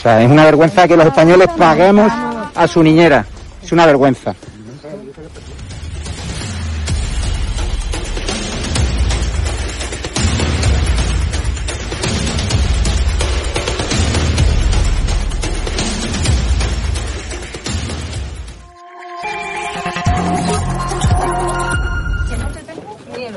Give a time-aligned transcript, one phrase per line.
[0.00, 2.10] O sea, es una vergüenza que los españoles paguemos
[2.54, 3.26] a su niñera.
[3.62, 4.34] Es una vergüenza.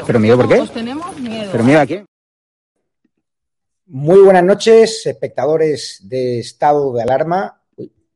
[0.08, 0.66] ¿Pero miedo por qué?
[0.74, 1.50] tenemos miedo.
[1.52, 2.13] ¿Pero miedo a quién?
[3.96, 7.62] Muy buenas noches, espectadores de estado de alarma.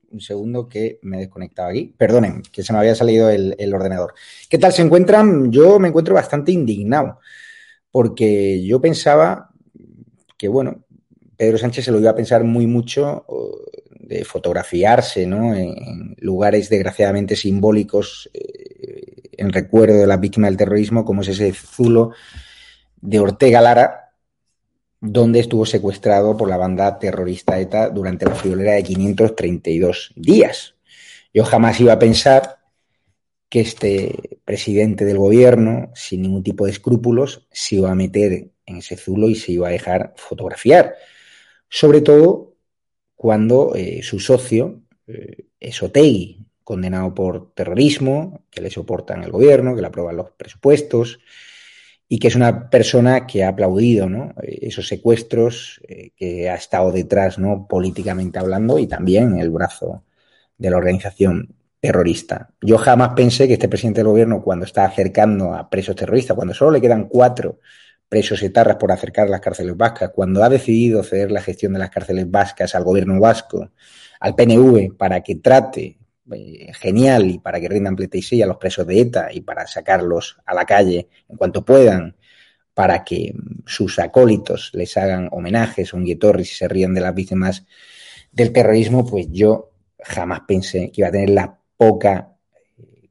[0.10, 1.94] un segundo que me he desconectado aquí.
[1.96, 4.16] Perdonen, que se me había salido el, ordenador.
[4.50, 5.52] ¿Qué tal se encuentran?
[5.52, 7.20] Yo me encuentro bastante indignado
[7.92, 9.52] porque yo pensaba
[10.36, 10.84] que, bueno,
[11.38, 13.28] Pedro Sánchez se lo iba a pensar muy mucho
[14.00, 15.54] de fotografiarse ¿no?
[15.54, 21.54] en lugares desgraciadamente simbólicos eh, en recuerdo de la víctima del terrorismo, como es ese
[21.54, 22.14] zulo
[23.00, 24.07] de Ortega Lara,
[25.00, 30.76] donde estuvo secuestrado por la banda terrorista ETA durante la friolera de 532 días.
[31.34, 32.58] Yo jamás iba a pensar
[33.50, 38.78] que este presidente del gobierno, sin ningún tipo de escrúpulos, se iba a meter en
[38.78, 40.96] ese zulo y se iba a dejar fotografiar.
[41.70, 42.56] Sobre todo
[43.16, 49.82] cuando eh, su socio, eh, Esotegui, condenado por terrorismo, que le soportan el gobierno, que
[49.82, 51.20] le aprueban los presupuestos,
[52.10, 54.08] y que es una persona que ha aplaudido
[54.44, 57.68] esos secuestros, eh, que ha estado detrás ¿no?
[57.68, 60.04] políticamente hablando y también el brazo
[60.58, 62.50] de la organización terrorista.
[62.62, 66.54] Yo jamás pensé que este presidente del gobierno, cuando está acercando a presos terroristas, cuando
[66.54, 67.60] solo le quedan cuatro
[68.10, 71.80] presos etarras por acercar a las cárceles vascas, cuando ha decidido ceder la gestión de
[71.80, 73.72] las cárceles vascas al gobierno vasco,
[74.20, 75.98] al PNV, para que trate
[76.34, 80.38] eh, genial y para que rindan pleitesía a los presos de ETA y para sacarlos
[80.46, 82.16] a la calle en cuanto puedan,
[82.74, 83.34] para que
[83.66, 87.66] sus acólitos les hagan homenajes, un guetorris y se rían de las víctimas
[88.32, 92.36] del terrorismo, pues yo jamás pensé que iba a tener la poca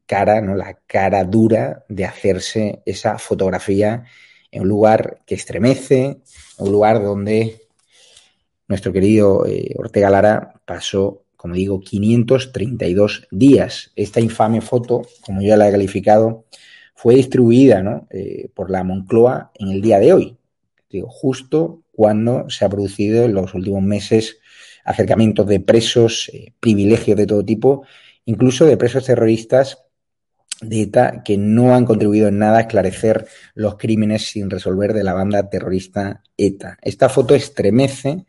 [0.06, 0.54] cara, ¿no?
[0.54, 4.04] la cara dura de hacerse esa fotografía
[4.50, 6.20] en un lugar que estremece, en
[6.58, 7.66] un lugar donde
[8.68, 13.92] nuestro querido eh, Ortega Lara pasó como digo, 532 días.
[13.96, 16.46] Esta infame foto, como ya la he calificado,
[16.94, 20.36] fue distribuida eh, por la Moncloa en el día de hoy,
[20.90, 24.38] digo, justo cuando se ha producido en los últimos meses
[24.84, 27.84] acercamientos de presos, eh, privilegios de todo tipo,
[28.24, 29.78] incluso de presos terroristas
[30.60, 35.04] de ETA que no han contribuido en nada a esclarecer los crímenes sin resolver de
[35.04, 36.78] la banda terrorista ETA.
[36.80, 38.26] Esta foto estremece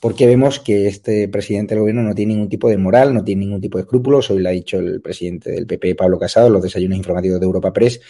[0.00, 3.44] porque vemos que este presidente del gobierno no tiene ningún tipo de moral, no tiene
[3.44, 4.30] ningún tipo de escrúpulos.
[4.30, 7.44] Hoy lo ha dicho el presidente del PP, Pablo Casado, en los desayunos informativos de
[7.44, 8.00] Europa Press,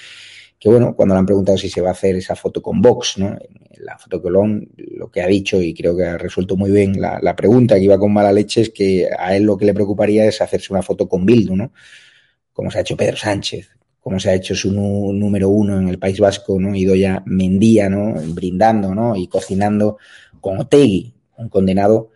[0.59, 3.19] que bueno, cuando le han preguntado si se va a hacer esa foto con Vox,
[3.19, 3.37] ¿no?
[3.79, 7.35] La foto Colón, lo que ha dicho, y creo que ha resuelto muy bien la,
[7.35, 10.41] pregunta, que iba con mala leche, es que a él lo que le preocuparía es
[10.41, 11.73] hacerse una foto con Bildu, ¿no?
[12.53, 13.69] Como se ha hecho Pedro Sánchez,
[14.01, 16.77] como se ha hecho su número uno en el País Vasco, ¿no?
[16.77, 18.15] ya Mendía, ¿no?
[18.33, 19.17] Brindando, ¿no?
[19.17, 19.99] Y cocinando
[20.41, 22.11] con Otegui, un condenado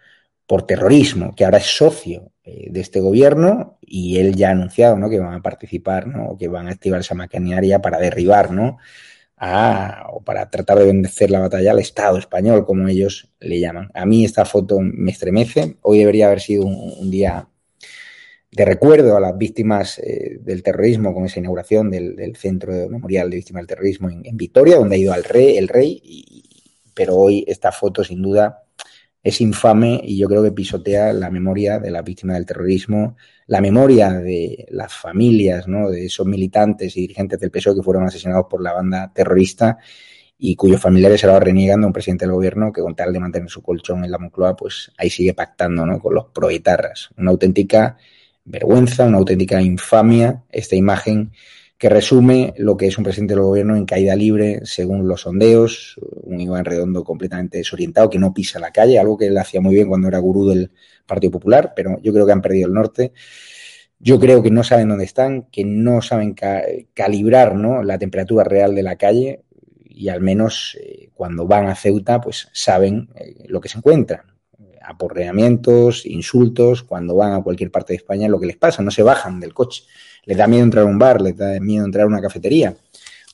[0.46, 4.98] por terrorismo, que ahora es socio eh, de este gobierno y él ya ha anunciado
[4.98, 5.08] ¿no?
[5.08, 6.36] que van a participar, ¿no?
[6.38, 8.78] que van a activar esa maquinaria para derribar, ¿no?
[10.12, 13.90] O para tratar de vencer la batalla al Estado español, como ellos le llaman.
[13.92, 15.76] A mí esta foto me estremece.
[15.82, 17.48] Hoy debería haber sido un, día
[18.50, 23.36] de recuerdo a las víctimas eh, del terrorismo con esa inauguración del, Centro Memorial de
[23.36, 26.00] Víctimas del Terrorismo en, en, Vitoria, donde ha ido al rey, el rey,
[26.94, 28.63] pero hoy esta foto sin duda
[29.24, 33.16] es infame y yo creo que pisotea la memoria de las víctimas del terrorismo,
[33.46, 35.90] la memoria de las familias, ¿no?
[35.90, 39.78] de esos militantes y dirigentes del PSOE que fueron asesinados por la banda terrorista
[40.36, 43.20] y cuyos familiares se lo reniegan de un presidente del gobierno que con tal de
[43.20, 45.98] mantener su colchón en la Moncloa, pues ahí sigue pactando ¿no?
[46.00, 47.08] con los proetarras.
[47.16, 47.96] Una auténtica
[48.44, 51.32] vergüenza, una auténtica infamia esta imagen
[51.78, 55.96] que resume lo que es un presidente del gobierno en caída libre, según los sondeos,
[56.22, 59.74] un Iván Redondo completamente desorientado, que no pisa la calle, algo que él hacía muy
[59.74, 60.70] bien cuando era gurú del
[61.06, 63.12] Partido Popular, pero yo creo que han perdido el norte.
[63.98, 66.34] Yo creo que no saben dónde están, que no saben
[66.94, 67.82] calibrar ¿no?
[67.82, 69.44] la temperatura real de la calle
[69.84, 74.22] y al menos eh, cuando van a Ceuta, pues saben eh, lo que se encuentran.
[74.82, 79.02] Aporreamientos, insultos, cuando van a cualquier parte de España, lo que les pasa, no se
[79.02, 79.84] bajan del coche
[80.24, 82.74] les da miedo entrar a un bar, les da miedo entrar a una cafetería.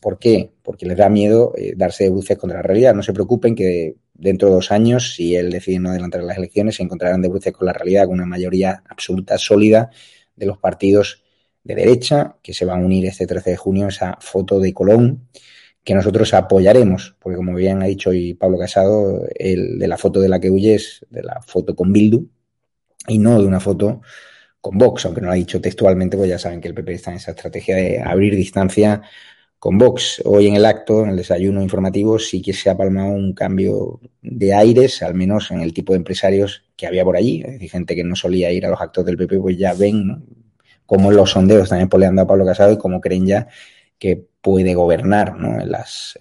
[0.00, 0.50] ¿Por qué?
[0.62, 2.94] Porque les da miedo eh, darse de bruces contra la realidad.
[2.94, 6.76] No se preocupen que dentro de dos años, si él decide no adelantar las elecciones,
[6.76, 9.90] se encontrarán de bruces con la realidad, con una mayoría absoluta, sólida
[10.37, 11.22] de los partidos
[11.64, 15.28] de derecha que se van a unir este 13 de junio esa foto de Colón
[15.84, 20.20] que nosotros apoyaremos, porque como bien ha dicho hoy Pablo Casado, el de la foto
[20.20, 22.26] de la que huye es de la foto con Bildu
[23.08, 24.02] y no de una foto
[24.60, 27.10] con Vox, aunque no lo ha dicho textualmente, pues ya saben que el PP está
[27.10, 29.02] en esa estrategia de abrir distancia
[29.58, 30.22] con Vox.
[30.24, 34.00] Hoy en el acto, en el desayuno informativo, sí que se ha palmado un cambio
[34.22, 37.42] de aires, al menos en el tipo de empresarios que había por allí.
[37.44, 40.24] Es decir, gente que no solía ir a los actos del PP, pues ya ven
[40.86, 43.48] cómo los sondeos también poleando a Pablo Casado y cómo creen ya
[43.98, 45.60] que puede gobernar ¿no?
[45.60, 46.18] en, las,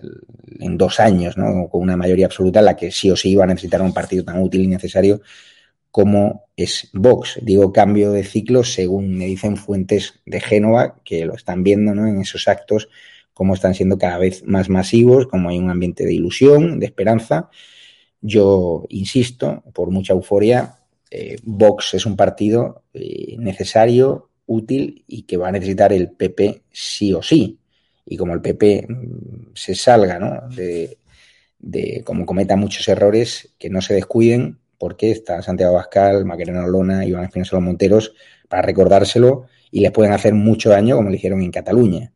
[0.59, 1.69] en dos años, ¿no?
[1.69, 4.23] con una mayoría absoluta en la que sí o sí iba a necesitar un partido
[4.25, 5.21] tan útil y necesario
[5.91, 7.39] como es Vox.
[7.41, 12.07] Digo cambio de ciclo según me dicen fuentes de Génova que lo están viendo ¿no?
[12.07, 12.89] en esos actos,
[13.33, 17.49] como están siendo cada vez más masivos, como hay un ambiente de ilusión, de esperanza.
[18.21, 20.75] Yo insisto, por mucha euforia,
[21.09, 26.63] eh, Vox es un partido eh, necesario, útil y que va a necesitar el PP
[26.71, 27.59] sí o sí.
[28.05, 30.49] Y como el PP mm, se salga ¿no?
[30.53, 30.97] de,
[31.59, 37.05] de, como cometa muchos errores, que no se descuiden, porque está Santiago Bascal, Macarena Lona,
[37.05, 38.15] Iván Espinosa Monteros,
[38.47, 42.11] para recordárselo y les pueden hacer mucho daño como le hicieron en Cataluña.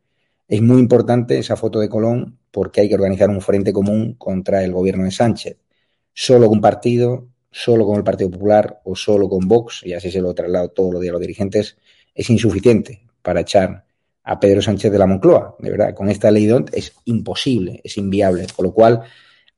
[0.48, 4.64] Es muy importante esa foto de Colón porque hay que organizar un frente común contra
[4.64, 5.58] el gobierno de Sánchez.
[6.12, 10.10] Solo con un partido, solo con el Partido Popular o solo con Vox, y así
[10.10, 11.76] se lo traslado todos los días a los dirigentes,
[12.14, 13.84] es insuficiente para echar
[14.24, 15.56] a Pedro Sánchez de la Moncloa.
[15.58, 18.46] De verdad, con esta ley DONT es imposible, es inviable.
[18.54, 19.02] Con lo cual,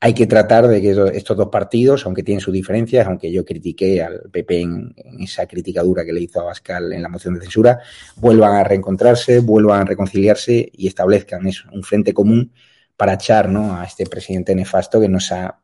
[0.01, 4.03] hay que tratar de que estos dos partidos, aunque tienen sus diferencias, aunque yo critiqué
[4.03, 7.41] al PP en, esa crítica dura que le hizo a Bascal en la moción de
[7.41, 7.81] censura,
[8.17, 12.53] vuelvan a reencontrarse, vuelvan a reconciliarse y establezcan un frente común
[12.97, 13.79] para echar ¿no?
[13.79, 15.61] a este presidente nefasto que nos ha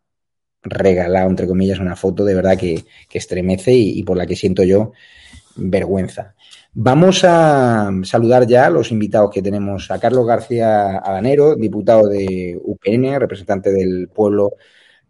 [0.63, 4.93] regalado, entre comillas, una foto de verdad que, estremece y por la que siento yo
[5.57, 6.35] vergüenza.
[6.75, 9.91] Vamos a saludar ya a los invitados que tenemos.
[9.91, 14.53] A Carlos García Adanero, diputado de UPN, representante del pueblo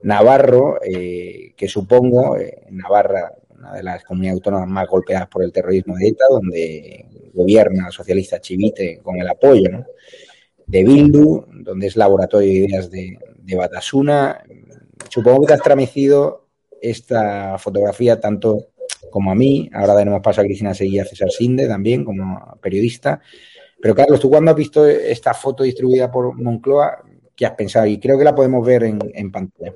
[0.03, 5.53] navarro, eh, que supongo, eh, Navarra, una de las comunidades autónomas más golpeadas por el
[5.53, 9.87] terrorismo de ETA, donde gobierna socialista Chivite con el apoyo
[10.67, 14.43] de Bildu, donde es laboratorio de ideas de, de Batasuna.
[15.09, 16.49] Supongo que te has tramecido
[16.81, 18.72] esta fotografía tanto
[19.11, 19.69] como a mí.
[19.73, 23.21] Ahora daremos paso a Cristina Seguía, a César Sinde también como periodista.
[23.81, 27.03] Pero Carlos, tú cuando has visto esta foto distribuida por Moncloa,
[27.35, 27.87] ¿qué has pensado?
[27.87, 29.75] Y creo que la podemos ver en, pantalla.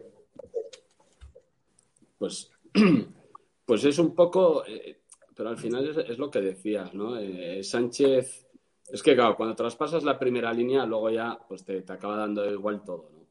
[2.18, 2.50] Pues,
[3.66, 5.00] pues es un poco, eh,
[5.34, 7.18] pero al final es, lo que decías, ¿no?
[7.18, 8.46] Eh, Sánchez
[8.88, 12.48] Es que, claro, cuando traspasas la primera línea, luego ya pues te, te acaba dando
[12.48, 13.26] igual todo, ¿no?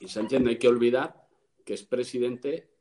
[0.00, 1.24] Y Sánchez no hay que olvidar
[1.64, 2.73] que es presidente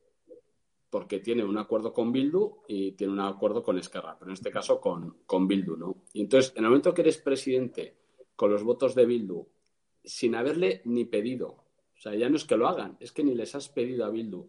[0.94, 4.52] porque tiene un acuerdo con Bildu y tiene un acuerdo con Esquerra, pero en este
[4.52, 6.04] caso con, con Bildu, ¿no?
[6.14, 7.96] Y entonces, en el momento que eres presidente
[8.36, 9.44] con los votos de Bildu,
[10.04, 13.34] sin haberle ni pedido, o sea, ya no es que lo hagan, es que ni
[13.34, 14.46] les has pedido a Bildu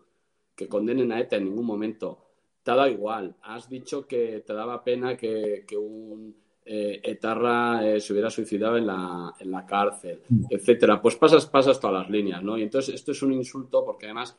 [0.54, 2.26] que condenen a ETA en ningún momento,
[2.62, 6.36] te ha dado igual, has dicho que te daba pena que, un
[6.66, 10.44] eh, etarra eh, se hubiera suicidado en la, en la cárcel, mm.
[10.50, 12.58] etcétera, pues pasas, pasas todas las líneas, ¿no?
[12.58, 14.36] Y entonces esto es un insulto porque además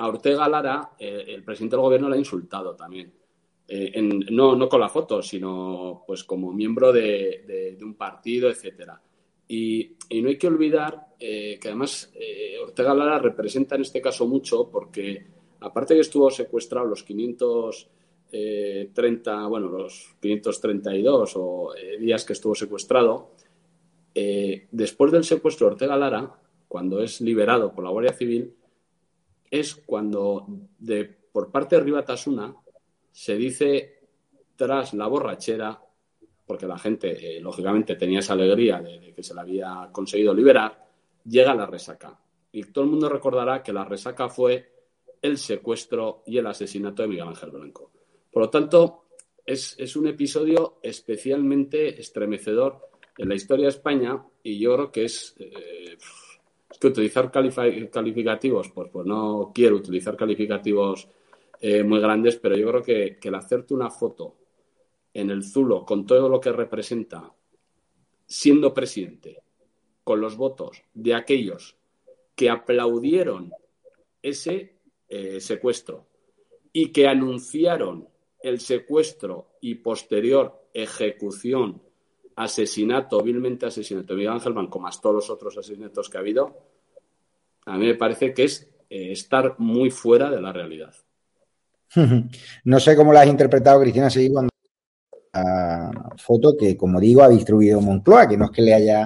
[0.00, 3.12] a Ortega Lara, eh, el presidente del gobierno le ha insultado también.
[3.68, 8.98] Eh, no, no con la foto, sino pues como miembro de, un partido, etcétera.
[9.46, 12.10] Y, no hay que olvidar eh, que además
[12.62, 15.26] Ortega Lara representa en este caso mucho porque
[15.60, 23.32] aparte que estuvo secuestrado los 530, bueno, los 532 o días que estuvo secuestrado,
[24.14, 28.54] después del secuestro de Ortega Lara, cuando es liberado por la Guardia Civil,
[29.50, 30.46] es cuando
[30.78, 32.54] de, por parte de Ribatasuna
[33.10, 34.00] se dice
[34.56, 35.80] tras la borrachera,
[36.46, 40.86] porque la gente eh, lógicamente tenía esa alegría de, que se la había conseguido liberar,
[41.24, 42.18] llega la resaca.
[42.52, 44.70] Y todo el mundo recordará que la resaca fue
[45.22, 47.90] el secuestro y el asesinato de Miguel Ángel Blanco.
[48.30, 49.04] Por lo tanto,
[49.46, 52.88] es, un episodio especialmente estremecedor
[53.18, 55.96] en la historia de España y yo creo que es eh,
[56.78, 61.08] que utilizar calificativos, pues, pues no quiero utilizar calificativos
[61.60, 64.36] eh, muy grandes, pero yo creo que, el hacerte una foto
[65.12, 67.32] en el Zulo con todo lo que representa,
[68.26, 69.42] siendo presidente,
[70.04, 71.76] con los votos de aquellos
[72.34, 73.52] que aplaudieron
[74.22, 74.76] ese
[75.08, 76.06] eh, secuestro
[76.72, 78.08] y que anunciaron
[78.42, 81.82] el secuestro y posterior ejecución,
[82.36, 86.56] asesinato, vilmente asesinato de Miguel Ángel Banco, más todos los otros asesinatos que ha habido,
[87.66, 90.94] a mí me parece que es eh, estar muy fuera de la realidad.
[92.64, 94.50] No sé cómo la has interpretado, Cristina, seguí cuando
[95.32, 99.04] la foto que, como digo, ha distribuido Moncloa, que no es que le haya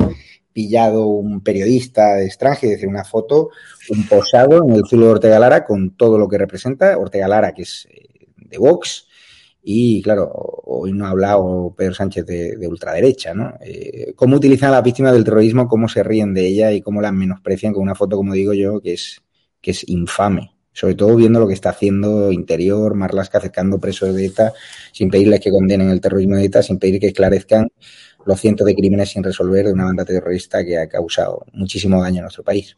[0.53, 3.51] pillado un periodista de extranjero, es decir, una foto,
[3.91, 6.97] un posado en el zulo de Ortega Lara con todo lo que representa.
[6.97, 9.09] Ortega Lara, que es eh, de Vox,
[9.67, 10.31] y claro,
[10.65, 13.55] hoy no ha hablado Pedro Sánchez de, ultraderecha, ¿no?
[13.63, 17.01] Eh, cómo utilizan a las víctimas del terrorismo, cómo se ríen de ella y cómo
[17.01, 19.23] las menosprecian con una foto, como digo yo, que es,
[19.63, 20.55] que es infame.
[20.75, 24.53] Sobre todo viendo lo que está haciendo Interior, Marlaska acercando presos de ETA,
[24.93, 27.71] sin pedirles que condenen el terrorismo de ETA, sin pedir que esclarezcan
[28.27, 32.19] los cientos de crímenes sin resolver de una banda terrorista que ha causado muchísimo daño
[32.19, 32.77] a nuestro país.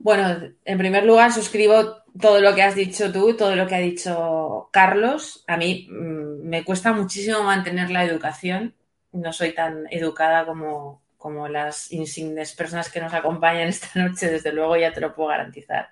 [0.00, 3.80] Bueno, en primer lugar, suscribo todo lo que has dicho tú, todo lo que ha
[3.80, 5.44] dicho Carlos.
[5.46, 8.74] A mí mm, me cuesta muchísimo mantener la educación.
[9.12, 14.52] No soy tan educada como, como las insignes personas que nos acompañan esta noche, desde
[14.52, 15.88] luego ya te lo puedo garantizar.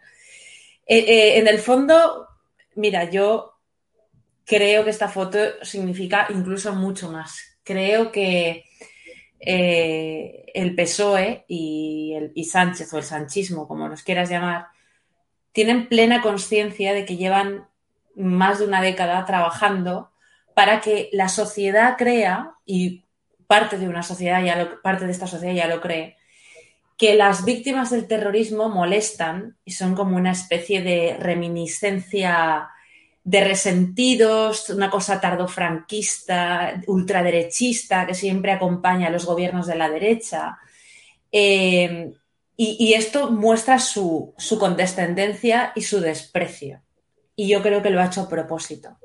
[0.86, 2.28] Eh, eh, en el fondo,
[2.76, 3.58] mira, yo
[4.44, 7.58] creo que esta foto significa incluso mucho más.
[7.64, 8.64] Creo que
[9.40, 14.68] eh, el PSOE y, el, y Sánchez o el sanchismo, como nos quieras llamar,
[15.56, 17.66] tienen plena conciencia de que llevan
[18.14, 20.10] más de una década trabajando
[20.52, 23.04] para que la sociedad crea, y
[23.46, 26.18] parte de una sociedad ya lo, parte de esta sociedad ya lo cree,
[26.98, 32.68] que las víctimas del terrorismo molestan y son como una especie de reminiscencia
[33.24, 40.58] de resentidos, una cosa tardofranquista, ultraderechista que siempre acompaña a los gobiernos de la derecha.
[41.32, 42.12] Eh,
[42.58, 46.80] y, esto muestra su, condescendencia y su desprecio.
[47.34, 48.96] Y yo creo que lo ha hecho a propósito.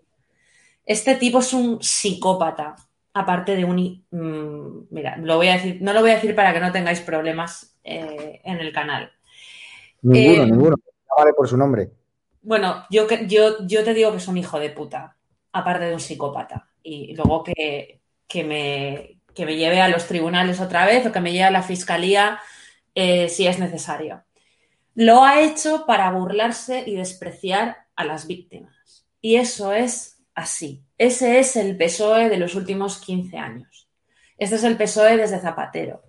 [0.86, 2.76] Este tipo es un psicópata,
[3.14, 4.06] aparte de un...
[4.10, 7.02] Mm, mira, lo voy a decir, no lo voy a decir para que no tengáis
[7.02, 9.12] problemas eh, en el canal.
[10.02, 10.76] Ninguno, eh, ninguno.
[11.18, 11.92] vale por su nombre.
[12.42, 15.18] Bueno, yo, yo, yo te digo que es un hijo de puta,
[15.52, 16.70] aparte de un psicópata.
[16.82, 18.00] Y luego que,
[18.46, 21.64] me, que me lleve a los tribunales otra vez o que me lleve a la
[21.64, 22.40] fiscalía
[22.96, 24.24] eh, si es necesario.
[24.94, 29.06] Lo ha hecho para burlarse y despreciar a las víctimas.
[29.22, 30.84] Y eso es así.
[30.98, 33.90] Ese es el PSOE de los últimos 15 años.
[34.38, 36.04] Este es el PSOE desde Zapatero.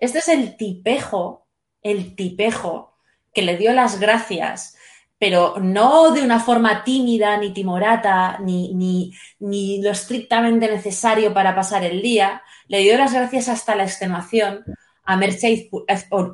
[0.00, 1.46] Este es el tipejo,
[1.82, 2.96] el tipejo
[3.32, 4.76] que le dio las gracias,
[5.18, 11.54] pero no de una forma tímida, ni timorata, ni, ni, ni lo estrictamente necesario para
[11.54, 12.42] pasar el día.
[12.68, 14.64] Le dio las gracias hasta la extenuación
[15.06, 15.68] a Mercedes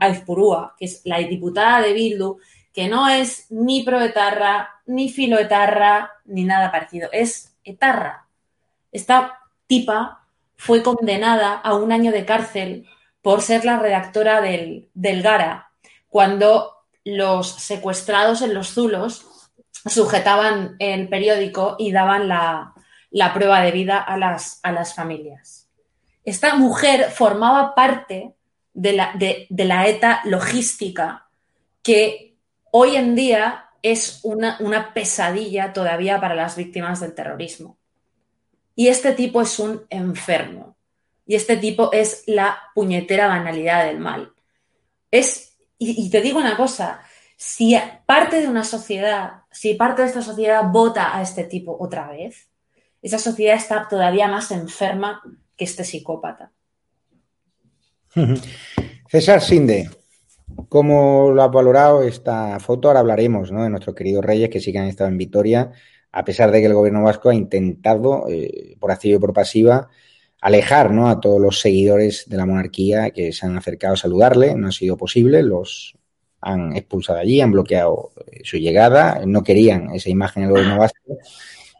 [0.00, 2.38] Aizpurúa, que es la diputada de Bildu,
[2.72, 8.26] que no es ni proetarra, ni filoetarra, ni nada parecido, es etarra.
[8.90, 10.26] Esta tipa
[10.56, 12.86] fue condenada a un año de cárcel
[13.20, 15.70] por ser la redactora del, del Gara,
[16.08, 16.72] cuando
[17.04, 19.26] los secuestrados en los Zulos
[19.88, 22.74] sujetaban el periódico y daban la,
[23.34, 25.68] prueba de vida a las, a las, familias.
[26.24, 28.34] Esta mujer formaba parte
[28.74, 31.28] de la, de, la ETA logística
[31.82, 32.36] que
[32.70, 37.76] hoy en día es una, una pesadilla todavía para las víctimas del terrorismo.
[38.74, 40.76] Y este tipo es un enfermo.
[41.26, 44.32] Y este tipo es la puñetera banalidad del mal.
[45.10, 47.02] Es, y, te digo una cosa,
[47.36, 47.76] si
[48.06, 52.48] parte de una sociedad, si parte de esta sociedad vota a este tipo otra vez,
[53.02, 55.22] esa sociedad está todavía más enferma
[55.56, 56.52] que este psicópata.
[59.08, 59.90] César Sinde,
[60.68, 62.88] ¿cómo lo ha valorado esta foto?
[62.88, 65.72] Ahora hablaremos de nuestros queridos reyes que sí que han estado en Vitoria,
[66.12, 69.88] a pesar de que el gobierno vasco ha intentado, eh, por activa y por pasiva,
[70.40, 71.08] alejar ¿no?
[71.08, 74.54] a todos los seguidores de la monarquía que se han acercado a saludarle.
[74.54, 75.96] No ha sido posible, los
[76.40, 81.18] han expulsado allí, han bloqueado eh, su llegada, no querían esa imagen del gobierno vasco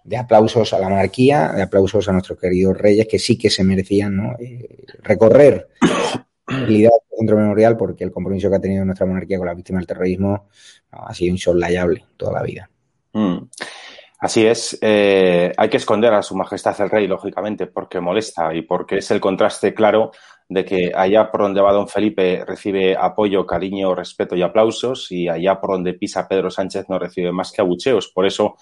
[0.05, 3.65] de aplausos a la monarquía, de aplausos a nuestros queridos reyes que sí que se
[3.65, 4.37] merecían ¿no?
[4.39, 5.69] eh, recorrer
[6.47, 9.87] el centro memorial porque el compromiso que ha tenido nuestra monarquía con la víctima del
[9.87, 10.49] terrorismo
[10.91, 12.71] ha sido insoslayable toda la vida.
[13.13, 13.39] Mm.
[14.19, 18.63] Así es, eh, hay que esconder a Su Majestad el Rey, lógicamente, porque molesta y
[18.63, 20.13] porque es el contraste claro
[20.49, 25.29] de que allá por donde va don Felipe recibe apoyo, cariño, respeto y aplausos y
[25.29, 28.13] allá por donde pisa Pedro Sánchez no recibe más que abucheos.
[28.15, 28.57] Por eso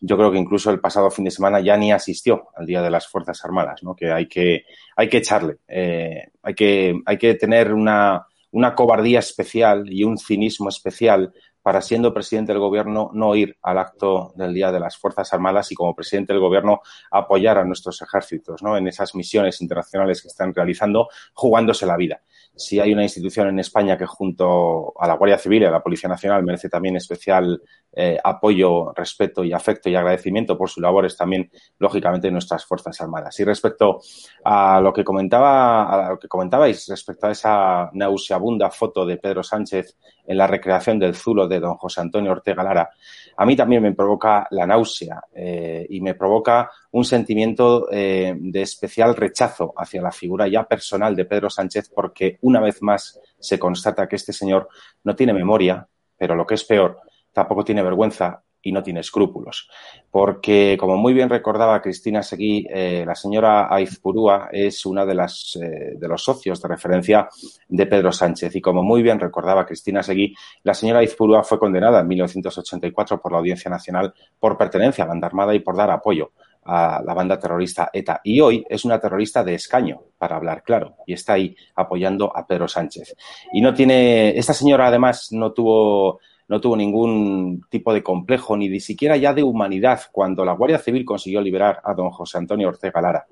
[0.00, 2.90] yo creo que incluso el pasado fin de semana ya ni asistió al Día de
[2.90, 3.94] las Fuerzas Armadas, ¿no?
[3.94, 4.64] que hay que,
[4.96, 10.18] hay que echarle, eh, hay, que, hay que tener una, una cobardía especial y un
[10.18, 11.32] cinismo especial
[11.62, 15.72] para, siendo presidente del gobierno, no ir al acto del Día de las Fuerzas Armadas
[15.72, 18.76] y, como presidente del gobierno, apoyar a nuestros ejércitos ¿no?
[18.76, 22.20] en esas misiones internacionales que están realizando, jugándose la vida
[22.56, 25.82] si hay una institución en España que junto a la Guardia Civil y a la
[25.82, 27.60] Policía Nacional merece también especial
[27.96, 33.38] eh, apoyo, respeto y afecto y agradecimiento por sus labores también, lógicamente, nuestras Fuerzas Armadas.
[33.40, 34.00] Y respecto
[34.44, 39.42] a lo que comentaba, a lo que comentabais respecto a esa nauseabunda foto de Pedro
[39.42, 42.90] Sánchez en la recreación del Zulo de don José Antonio Ortega Lara,
[43.36, 48.62] a mí también me provoca la náusea eh, y me provoca un sentimiento eh, de
[48.62, 53.58] especial rechazo hacia la figura ya personal de Pedro Sánchez porque una vez más se
[53.58, 54.68] constata que este señor
[55.02, 57.00] no tiene memoria, pero lo que es peor,
[57.34, 59.68] tampoco tiene vergüenza y no tiene escrúpulos.
[60.10, 65.58] Porque, como muy bien recordaba Cristina Seguí, eh, la señora Aizpurúa es una de, las,
[65.60, 67.28] eh, de los socios de referencia
[67.68, 68.56] de Pedro Sánchez.
[68.56, 73.32] Y como muy bien recordaba Cristina Seguí, la señora Aizpurúa fue condenada en 1984 por
[73.32, 76.32] la Audiencia Nacional por pertenencia a la banda armada y por dar apoyo
[76.64, 78.22] a la banda terrorista ETA.
[78.24, 82.46] Y hoy es una terrorista de escaño, para hablar claro, y está ahí apoyando a
[82.46, 83.14] Pedro Sánchez.
[83.52, 88.68] Y no tiene, esta señora además no tuvo no tuvo ningún tipo de complejo, ni
[88.68, 92.68] de siquiera ya de humanidad, cuando la Guardia Civil consiguió liberar a don José Antonio
[92.68, 93.26] Ortega Lara.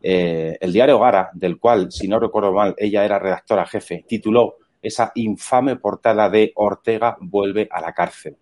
[0.00, 4.56] Eh, el diario Gara, del cual, si no recuerdo mal, ella era redactora jefe, tituló
[4.80, 8.36] esa infame portada de Ortega vuelve a la cárcel.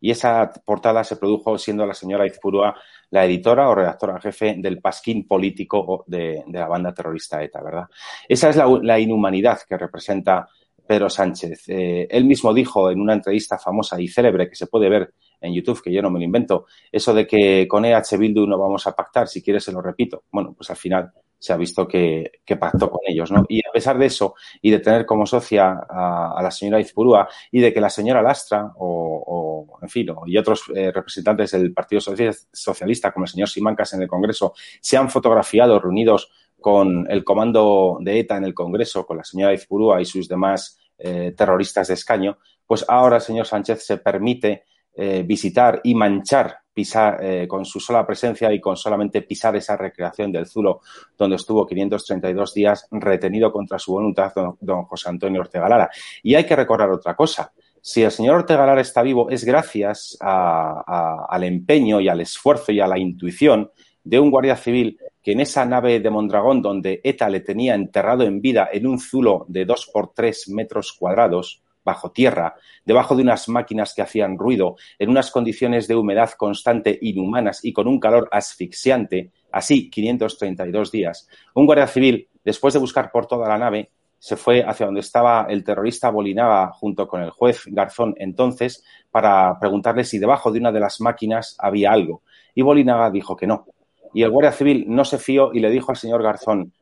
[0.00, 2.74] Y esa portada se produjo siendo la señora Izpurúa
[3.10, 7.86] la editora o redactora jefe del pasquín político de, la banda terrorista ETA, ¿verdad?
[8.28, 10.48] Esa es la inhumanidad que representa
[10.88, 11.68] Pedro Sánchez.
[11.68, 15.52] Eh, él mismo dijo en una entrevista famosa y célebre que se puede ver en
[15.52, 18.86] YouTube, que yo no me lo invento, eso de que con EH Bildu no vamos
[18.86, 20.24] a pactar, si quieres se lo repito.
[20.32, 23.44] Bueno, pues al final se ha visto que, pactó con ellos, ¿no?
[23.48, 27.60] Y a pesar de eso, y de tener como socia a, la señora Izpurúa, y
[27.60, 33.12] de que la señora Lastra, o, en fin, y otros eh, representantes del Partido Socialista,
[33.12, 38.20] como el señor Simancas en el Congreso, se han fotografiado reunidos con el comando de
[38.20, 42.38] ETA en el Congreso, con la señora Izpurúa y sus demás eh, terroristas de escaño,
[42.66, 48.04] pues ahora señor Sánchez se permite eh, visitar y manchar, pisar eh, con su sola
[48.04, 50.80] presencia y con solamente pisar esa recreación del Zulo,
[51.16, 55.88] donde estuvo 532 días retenido contra su voluntad don, José Antonio Ortega Lara.
[56.22, 57.52] Y hay que recordar otra cosa.
[57.80, 62.80] Si el señor Ortega Lara está vivo es gracias al empeño y al esfuerzo y
[62.80, 63.70] a la intuición
[64.04, 68.24] de un guardia civil que en esa nave de Mondragón, donde ETA le tenía enterrado
[68.24, 73.22] en vida en un zulo de dos por tres metros cuadrados, bajo tierra, debajo de
[73.22, 77.98] unas máquinas que hacían ruido, en unas condiciones de humedad constante inhumanas y con un
[77.98, 83.90] calor asfixiante, así 532 días, un guardia civil, después de buscar por toda la nave,
[84.18, 89.58] se fue hacia donde estaba el terrorista Bolinaga junto con el juez Garzón entonces para
[89.60, 92.22] preguntarle si debajo de una de las máquinas había algo.
[92.54, 93.66] Y Bolinaga dijo que no,
[94.14, 96.72] Y el Guardia Civil no se fió y le dijo al señor Garzón,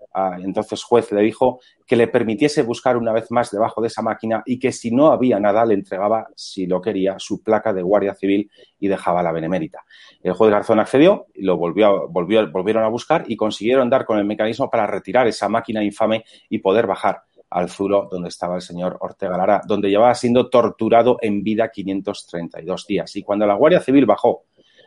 [0.42, 4.42] entonces juez, le dijo que le permitiese buscar una vez más debajo de esa máquina
[4.46, 8.14] y que si no había nada le entregaba, si lo quería, su placa de Guardia
[8.14, 9.84] Civil y dejaba la benemérita.
[10.22, 14.24] El juez Garzón accedió, lo volvió, volvió, volvieron a buscar y consiguieron dar con el
[14.24, 18.96] mecanismo para retirar esa máquina infame y poder bajar al Zulo, donde estaba el señor
[19.00, 23.14] Ortega Lara, donde llevaba siendo torturado en vida 532 días.
[23.16, 24.44] Y cuando la Guardia Civil bajó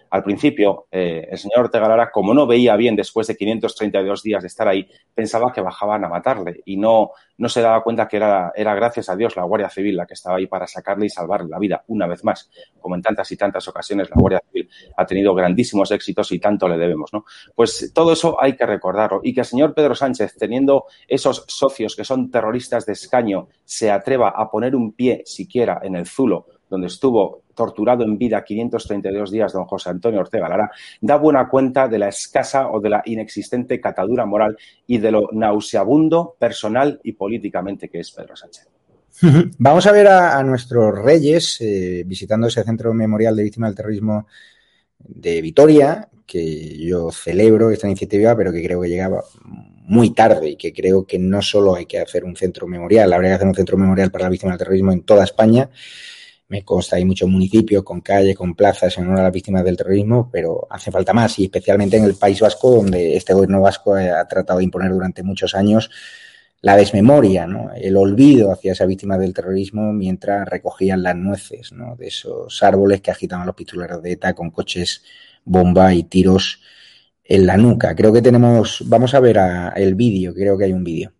[0.09, 4.41] al principio, eh, el señor Ortega Lara, como no veía bien después de 532 días
[4.41, 8.17] de estar ahí, pensaba que bajaban a matarle y no, no se daba cuenta que
[8.17, 11.09] era, era gracias a Dios la Guardia Civil la que estaba ahí para sacarle y
[11.09, 11.83] salvarle la vida.
[11.87, 15.91] Una vez más, como en tantas y tantas ocasiones, la Guardia Civil ha tenido grandísimos
[15.91, 17.25] éxitos y tanto le debemos, ¿no?
[17.53, 21.95] Pues todo eso hay que recordarlo y que el señor Pedro Sánchez, teniendo esos socios
[21.95, 26.58] que son terroristas de escaño, se atreva a poner un pie siquiera en el Zulo
[26.69, 31.87] donde estuvo torturado en vida 532 días don José Antonio Ortega Lara, da buena cuenta
[31.87, 37.13] de la escasa o de la inexistente catadura moral y de lo nauseabundo personal y
[37.13, 38.67] políticamente que es Pedro Sánchez.
[39.57, 44.27] Vamos a ver a, nuestros reyes eh, visitando ese centro memorial de víctimas del terrorismo
[44.99, 49.23] de Vitoria, que yo celebro esta iniciativa, pero que creo que llegaba
[49.89, 53.31] muy tarde y que creo que no solo hay que hacer un centro memorial, habría
[53.31, 55.69] que hacer un centro memorial para la víctima del terrorismo en toda España,
[56.49, 59.77] me consta, hay muchos municipios con calles, con plazas en honor a las víctimas del
[59.77, 63.93] terrorismo, pero hace falta más y especialmente en el País Vasco, donde este gobierno vasco
[63.95, 65.91] ha tratado de imponer durante muchos años
[66.61, 67.71] la desmemoria, ¿no?
[67.73, 71.95] el olvido hacia esa víctima del terrorismo mientras recogían las nueces ¿no?
[71.95, 75.03] de esos árboles que agitaban los pistoleros de ETA con coches
[75.45, 76.61] bomba y tiros
[77.23, 77.95] en la nuca.
[77.95, 79.39] Creo que tenemos, vamos a ver
[79.75, 81.13] el vídeo, creo que hay un vídeo.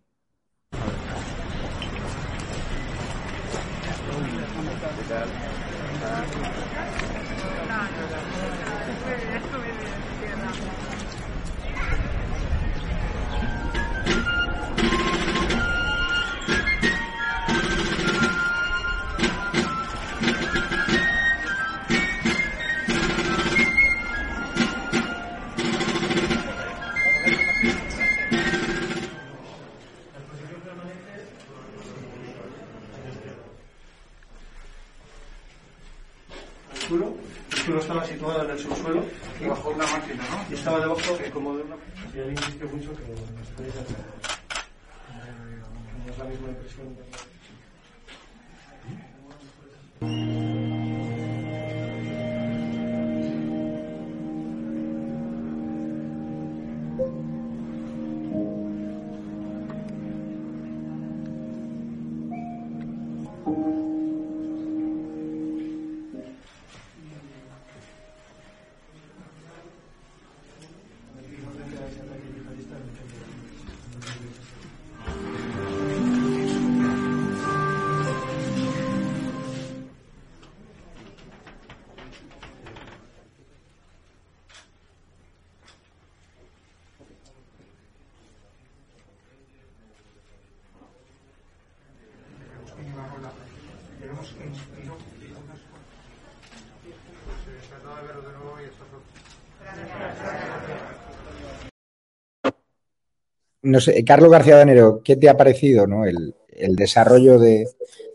[103.69, 107.67] No sé, Carlos García Danero, ¿qué te ha parecido el, desarrollo de,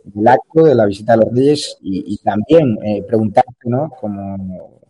[0.05, 3.91] del acto, de la visita a los Reyes y, también eh, preguntarte, ¿no?
[4.01, 4.81] como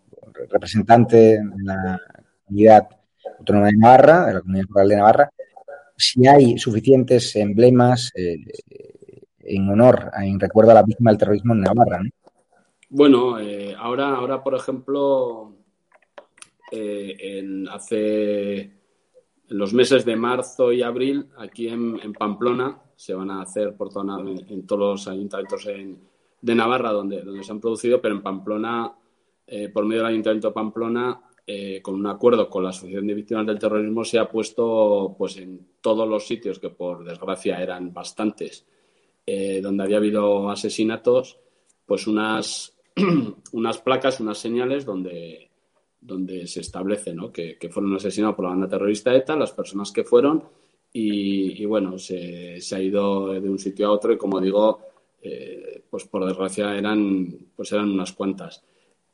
[0.50, 2.00] representante de la
[2.44, 2.88] comunidad
[3.38, 5.30] autónoma de Navarra, de la comunidad rural de Navarra,
[5.96, 8.36] si hay suficientes emblemas eh,
[9.40, 12.00] en honor, en recuerdo a la víctima del terrorismo en Navarra.
[12.88, 15.54] Bueno, eh, ahora, ahora, por ejemplo,
[16.72, 18.83] en, hace
[19.48, 23.92] en los meses de marzo y abril, aquí en, Pamplona, se van a hacer por
[23.92, 25.66] toda, en, todos los ayuntamientos
[26.40, 28.92] de Navarra donde, donde se han producido, pero en Pamplona,
[29.46, 33.14] eh, por medio del Ayuntamiento de Pamplona, eh, con un acuerdo con la Asociación de
[33.14, 37.92] Víctimas del Terrorismo, se ha puesto pues, en todos los sitios, que por desgracia eran
[37.92, 38.66] bastantes,
[39.26, 41.38] eh, donde había habido asesinatos,
[41.84, 42.74] pues unas,
[43.52, 45.43] unas placas, unas señales donde
[46.04, 47.32] donde se establece ¿no?
[47.32, 50.44] que, fueron asesinados por la banda terrorista ETA, las personas que fueron,
[50.92, 54.80] y, bueno, se, ha ido de un sitio a otro y como digo,
[55.20, 58.62] eh, pues por desgracia eran, pues eran unas cuantas.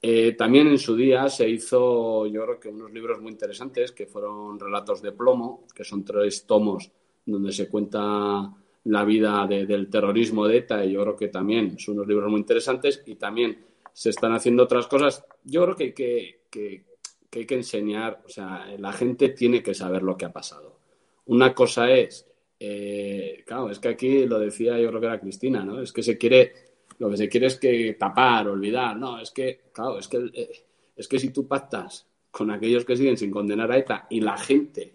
[0.02, 4.06] Eh, también en su día se hizo, yo creo que unos libros muy interesantes que
[4.06, 6.90] fueron Relatos de Plomo, que son tres tomos
[7.24, 8.52] donde se cuenta
[8.84, 12.40] la vida del terrorismo de ETA y yo creo que también son unos libros muy
[12.40, 15.24] interesantes y también se están haciendo otras cosas.
[15.44, 16.84] Yo creo que, que,
[17.30, 20.80] que hay que enseñar, o sea, la gente tiene que saber lo que ha pasado.
[21.26, 22.26] Una cosa es,
[22.58, 25.80] eh, claro, es que aquí lo decía yo creo que era Cristina, ¿no?
[25.80, 26.52] Es que se quiere,
[26.98, 30.50] lo que se quiere es que tapar, olvidar, no, es que, claro, es que, eh,
[30.96, 34.36] es que si tú pactas con aquellos que siguen sin condenar a ETA y la
[34.36, 34.94] gente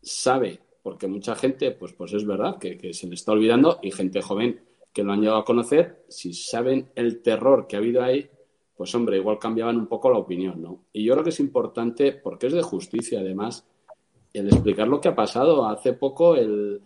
[0.00, 3.90] sabe, porque mucha gente, pues, pues es verdad que, que se le está olvidando y
[3.90, 4.60] gente joven
[4.92, 8.28] que lo han llegado a conocer, si saben el terror que ha habido ahí,
[8.76, 10.84] pues hombre, igual cambiaban un poco la opinión, ¿no?
[10.92, 13.66] Y yo creo que es importante, porque es de justicia además,
[14.32, 15.66] el explicar lo que ha pasado.
[15.66, 16.80] Hace poco, el,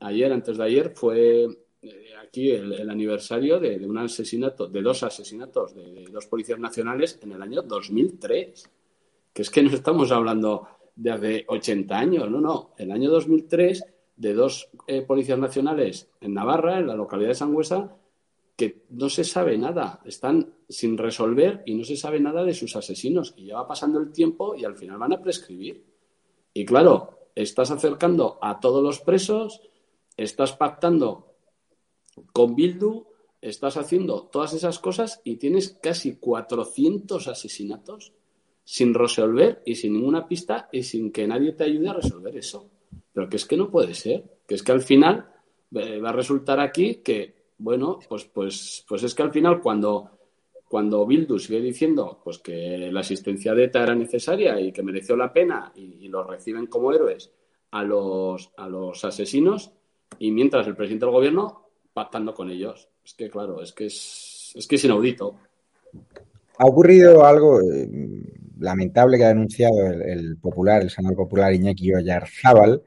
[0.00, 1.46] ayer, antes de ayer, fue
[1.82, 7.32] eh, aquí el, aniversario de, un asesinato, de dos asesinatos de, dos policías nacionales en
[7.32, 8.70] el año 2003.
[9.32, 12.74] Que es que no estamos hablando de hace 80 años, no, no.
[12.76, 13.84] El año 2003
[14.22, 17.96] de dos eh, policías nacionales en Navarra, en la localidad de Sangüesa,
[18.56, 22.76] que no se sabe nada, están sin resolver y no se sabe nada de sus
[22.76, 23.34] asesinos.
[23.36, 25.84] Y ya va pasando el tiempo y al final van a prescribir.
[26.54, 29.60] Y claro, estás acercando a todos los presos,
[30.16, 31.34] estás pactando
[32.32, 33.06] con Bildu,
[33.40, 38.12] estás haciendo todas esas cosas y tienes casi 400 asesinatos
[38.62, 42.70] sin resolver y sin ninguna pista y sin que nadie te ayude a resolver eso.
[43.12, 45.28] Pero que es que no puede ser, que es que al final
[45.74, 50.10] eh, va a resultar aquí que, bueno, pues, pues, pues es que al final cuando
[50.72, 55.14] cuando Bildu sigue diciendo pues que la asistencia de ETA era necesaria y que mereció
[55.16, 57.30] la pena y, los reciben como héroes
[57.72, 59.70] a los, a los asesinos
[60.18, 62.88] y mientras el presidente del gobierno pactando con ellos.
[63.04, 65.36] Es que claro, es que es, es que es inaudito.
[66.56, 67.86] Ha ocurrido algo eh,
[68.62, 72.82] lamentable que ha denunciado el, popular, el senador popular Iñaki Oyarzábal,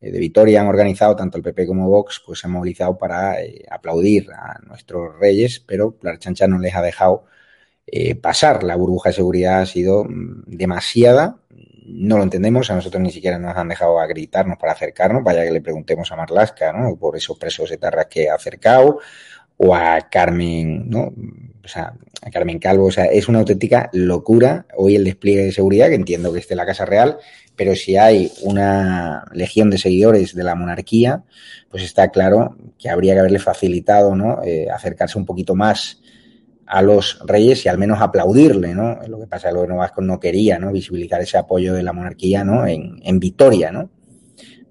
[0.00, 3.42] eh, de Vitoria han organizado, tanto el PP como Vox, pues se han movilizado para
[3.42, 7.24] eh, aplaudir a nuestros reyes, pero la chancha no les ha dejado
[7.86, 8.62] eh, pasar.
[8.64, 11.38] La burbuja de seguridad ha sido mm, demasiada,
[11.86, 15.50] no lo entendemos, a nosotros ni siquiera nos han dejado gritarnos para acercarnos, vaya que
[15.50, 16.96] le preguntemos a Marlasca, ¿no?
[16.96, 19.00] Por esos presos etarras que ha acercado,
[19.56, 21.12] o a Carmen, ¿no?
[21.64, 21.94] O sea,
[22.30, 26.32] Carmen Calvo, o sea, es una auténtica locura hoy el despliegue de seguridad, que entiendo
[26.32, 27.18] que esté la Casa Real,
[27.56, 31.24] pero si hay una legión de seguidores de la monarquía,
[31.70, 34.42] pues está claro que habría que haberle facilitado, ¿no?
[34.42, 36.00] Eh, acercarse un poquito más
[36.66, 38.98] a los reyes y al menos aplaudirle, ¿no?
[39.08, 40.72] Lo que pasa es que el gobierno vasco no quería, ¿no?
[40.72, 42.66] Visibilizar ese apoyo de la monarquía, ¿no?
[42.66, 43.90] En, en Vitoria, ¿no?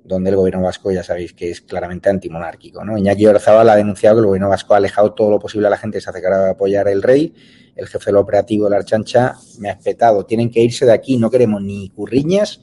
[0.10, 2.84] Donde el gobierno vasco ya sabéis que es claramente antimonárquico.
[2.84, 2.98] ¿no?
[2.98, 5.78] Iñaki Orzabal ha denunciado que el gobierno vasco ha alejado todo lo posible a la
[5.78, 7.34] gente de se acercar a apoyar al rey.
[7.76, 10.26] El jefe del operativo de la Archancha me ha espetado.
[10.26, 12.60] Tienen que irse de aquí, no queremos ni curriñas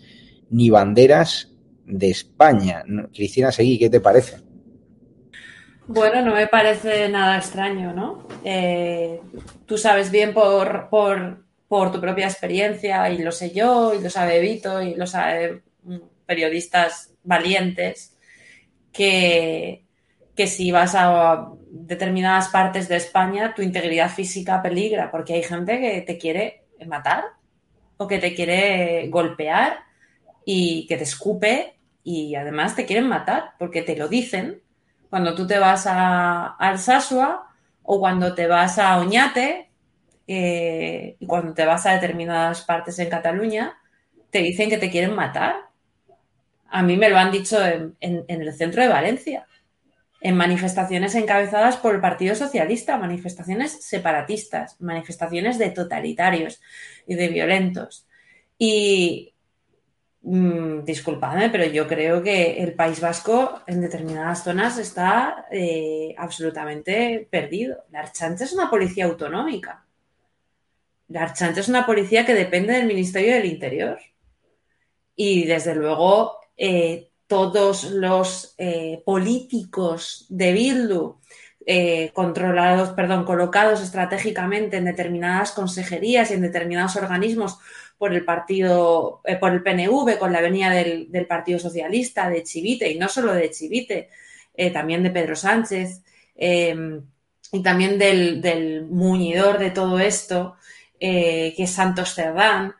[0.50, 1.52] ni banderas
[1.86, 2.82] de España.
[3.14, 4.38] Cristina Seguí, ¿qué te parece?
[5.86, 8.26] Bueno, no me parece nada extraño, ¿no?
[8.44, 9.20] Eh,
[9.66, 14.10] tú sabes bien por, por, por, tu propia experiencia, y lo sé yo, y lo
[14.10, 15.62] sabe Vito, y lo sabe
[16.26, 18.16] periodistas valientes,
[18.92, 19.84] que,
[20.34, 25.80] que si vas a determinadas partes de España, tu integridad física peligra, porque hay gente
[25.80, 27.24] que te quiere matar
[27.96, 29.80] o que te quiere golpear
[30.44, 34.62] y que te escupe y además te quieren matar porque te lo dicen.
[35.10, 37.48] Cuando tú te vas a Alsasua
[37.82, 39.70] o cuando te vas a Oñate
[40.26, 43.78] eh, y cuando te vas a determinadas partes en Cataluña,
[44.30, 45.65] te dicen que te quieren matar
[46.76, 49.46] a mí me lo han dicho en, el centro de Valencia,
[50.20, 56.60] en manifestaciones encabezadas por el Partido Socialista, manifestaciones separatistas, manifestaciones de totalitarios
[57.06, 58.06] y de violentos.
[58.58, 59.32] Y
[60.20, 67.26] mm, disculpadme, pero yo creo que el País Vasco en determinadas zonas está eh, absolutamente
[67.30, 67.86] perdido.
[67.90, 69.86] La Archancha es una policía autonómica.
[71.08, 73.98] La Archancha es una policía que depende del Ministerio del Interior.
[75.14, 81.16] Y desde luego eh, todos los eh, políticos de Bildu
[81.66, 87.58] eh, controlados, perdón, colocados estratégicamente en determinadas consejerías y en determinados organismos
[87.98, 92.98] por el partido, por el PNV, con la venida del, Partido Socialista, de Chivite, y
[92.98, 94.10] no solo de Chivite,
[94.72, 96.02] también de Pedro Sánchez,
[96.36, 97.02] em,
[97.52, 100.56] y también del, muñidor de todo esto,
[101.00, 102.74] que es Santos Cerdán,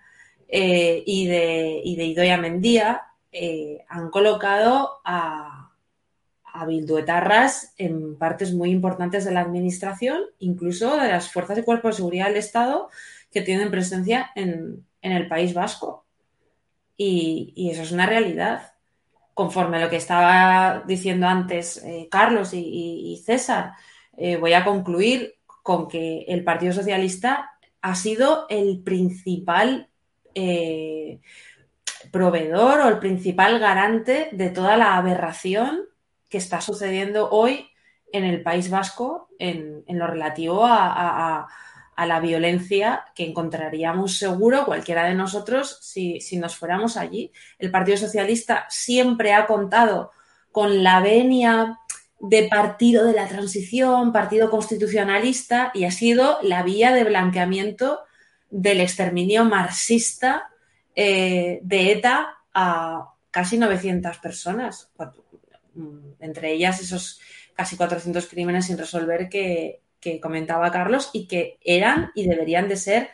[0.48, 5.62] y de Idoia Mendía, eh, han colocado a,
[6.66, 11.96] bilduetarras en partes muy importantes de la administración, incluso de las fuerzas y cuerpos de
[11.98, 12.88] seguridad del Estado
[13.30, 16.06] que tienen presencia en, el País Vasco.
[16.96, 18.72] Y, eso es una realidad.
[19.34, 23.74] Conforme a lo que estaba diciendo antes eh, Carlos y, César,
[24.16, 27.50] eh, voy a concluir con que el Partido Socialista
[27.82, 29.90] ha sido el principal
[32.10, 35.82] proveedor o el principal garante de toda la aberración
[36.28, 37.68] que está sucediendo hoy
[38.12, 41.48] en el País Vasco en, lo relativo a,
[41.98, 47.32] la violencia que encontraríamos seguro cualquiera de nosotros si, nos fuéramos allí.
[47.58, 50.10] El Partido Socialista siempre ha contado
[50.52, 51.78] con la venia
[52.20, 58.00] de partido de la transición, partido constitucionalista, y ha sido la vía de blanqueamiento
[58.50, 60.50] del exterminio marxista
[60.96, 64.90] eh, de ETA a casi 900 personas,
[65.74, 67.20] mm, entre ellas esos
[67.54, 69.82] casi 400 crímenes sin resolver que,
[70.22, 73.10] comentaba Carlos y que eran y deberían de ser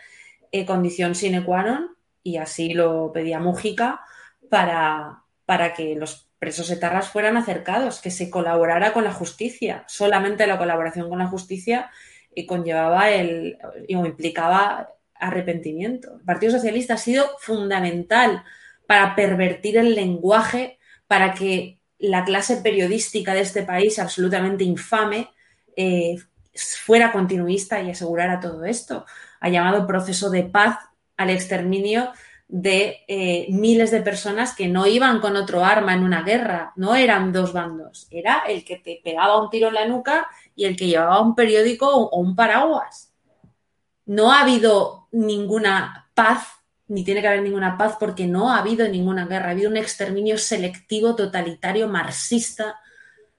[0.50, 4.04] eh, condición sine qua non, y así lo pedía Mújica,
[4.50, 9.84] para, para que los presos etarras fueran acercados, que se colaborara con la justicia.
[9.88, 11.90] Solamente la colaboración con la justicia
[12.34, 13.56] y eh, conllevaba el,
[13.96, 14.90] o implicaba
[15.22, 16.16] arrepentimiento.
[16.16, 18.44] El Partido Socialista ha sido fundamental
[18.86, 25.30] para pervertir el lenguaje, para que la clase periodística de este país, absolutamente infame,
[25.76, 26.16] eh,
[26.54, 29.06] fuera continuista y asegurara todo esto.
[29.40, 30.78] Ha llamado proceso de paz
[31.16, 32.10] al exterminio
[32.48, 36.96] de eh, miles de personas que no iban con otro arma en una guerra, no
[36.96, 40.76] eran dos bandos, era el que te pegaba un tiro en la nuca y el
[40.76, 43.11] que llevaba un periódico o un paraguas
[44.06, 46.48] no ha habido ninguna paz,
[46.88, 49.76] ni tiene que haber ninguna paz porque no ha habido ninguna guerra, ha habido un
[49.76, 52.80] exterminio selectivo, totalitario, marxista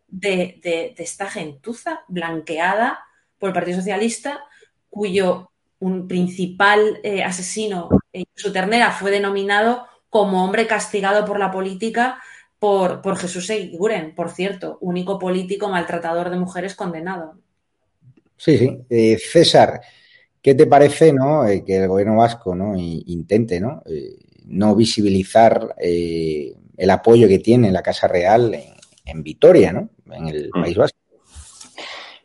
[0.07, 2.99] de, esta gentuza blanqueada
[3.37, 4.41] por el Partido Socialista,
[4.89, 11.51] cuyo un principal eh, asesino, eh, su ternera, fue denominado como hombre castigado por la
[11.51, 12.21] política
[12.59, 17.37] por, Jesús Eguiguren, por cierto, único político maltratador de mujeres condenado.
[18.37, 18.77] Sí, sí.
[18.89, 19.81] Eh, César,
[20.43, 21.47] ¿Qué te parece ¿no?
[21.47, 22.75] Eh, que el gobierno vasco ¿no?
[22.75, 23.81] intente ¿no?
[23.85, 28.53] Eh, no visibilizar eh, el apoyo que tiene la Casa Real
[29.05, 29.89] en, Vitoria, ¿no?
[30.11, 30.61] en el mm.
[30.61, 30.99] País Vasco?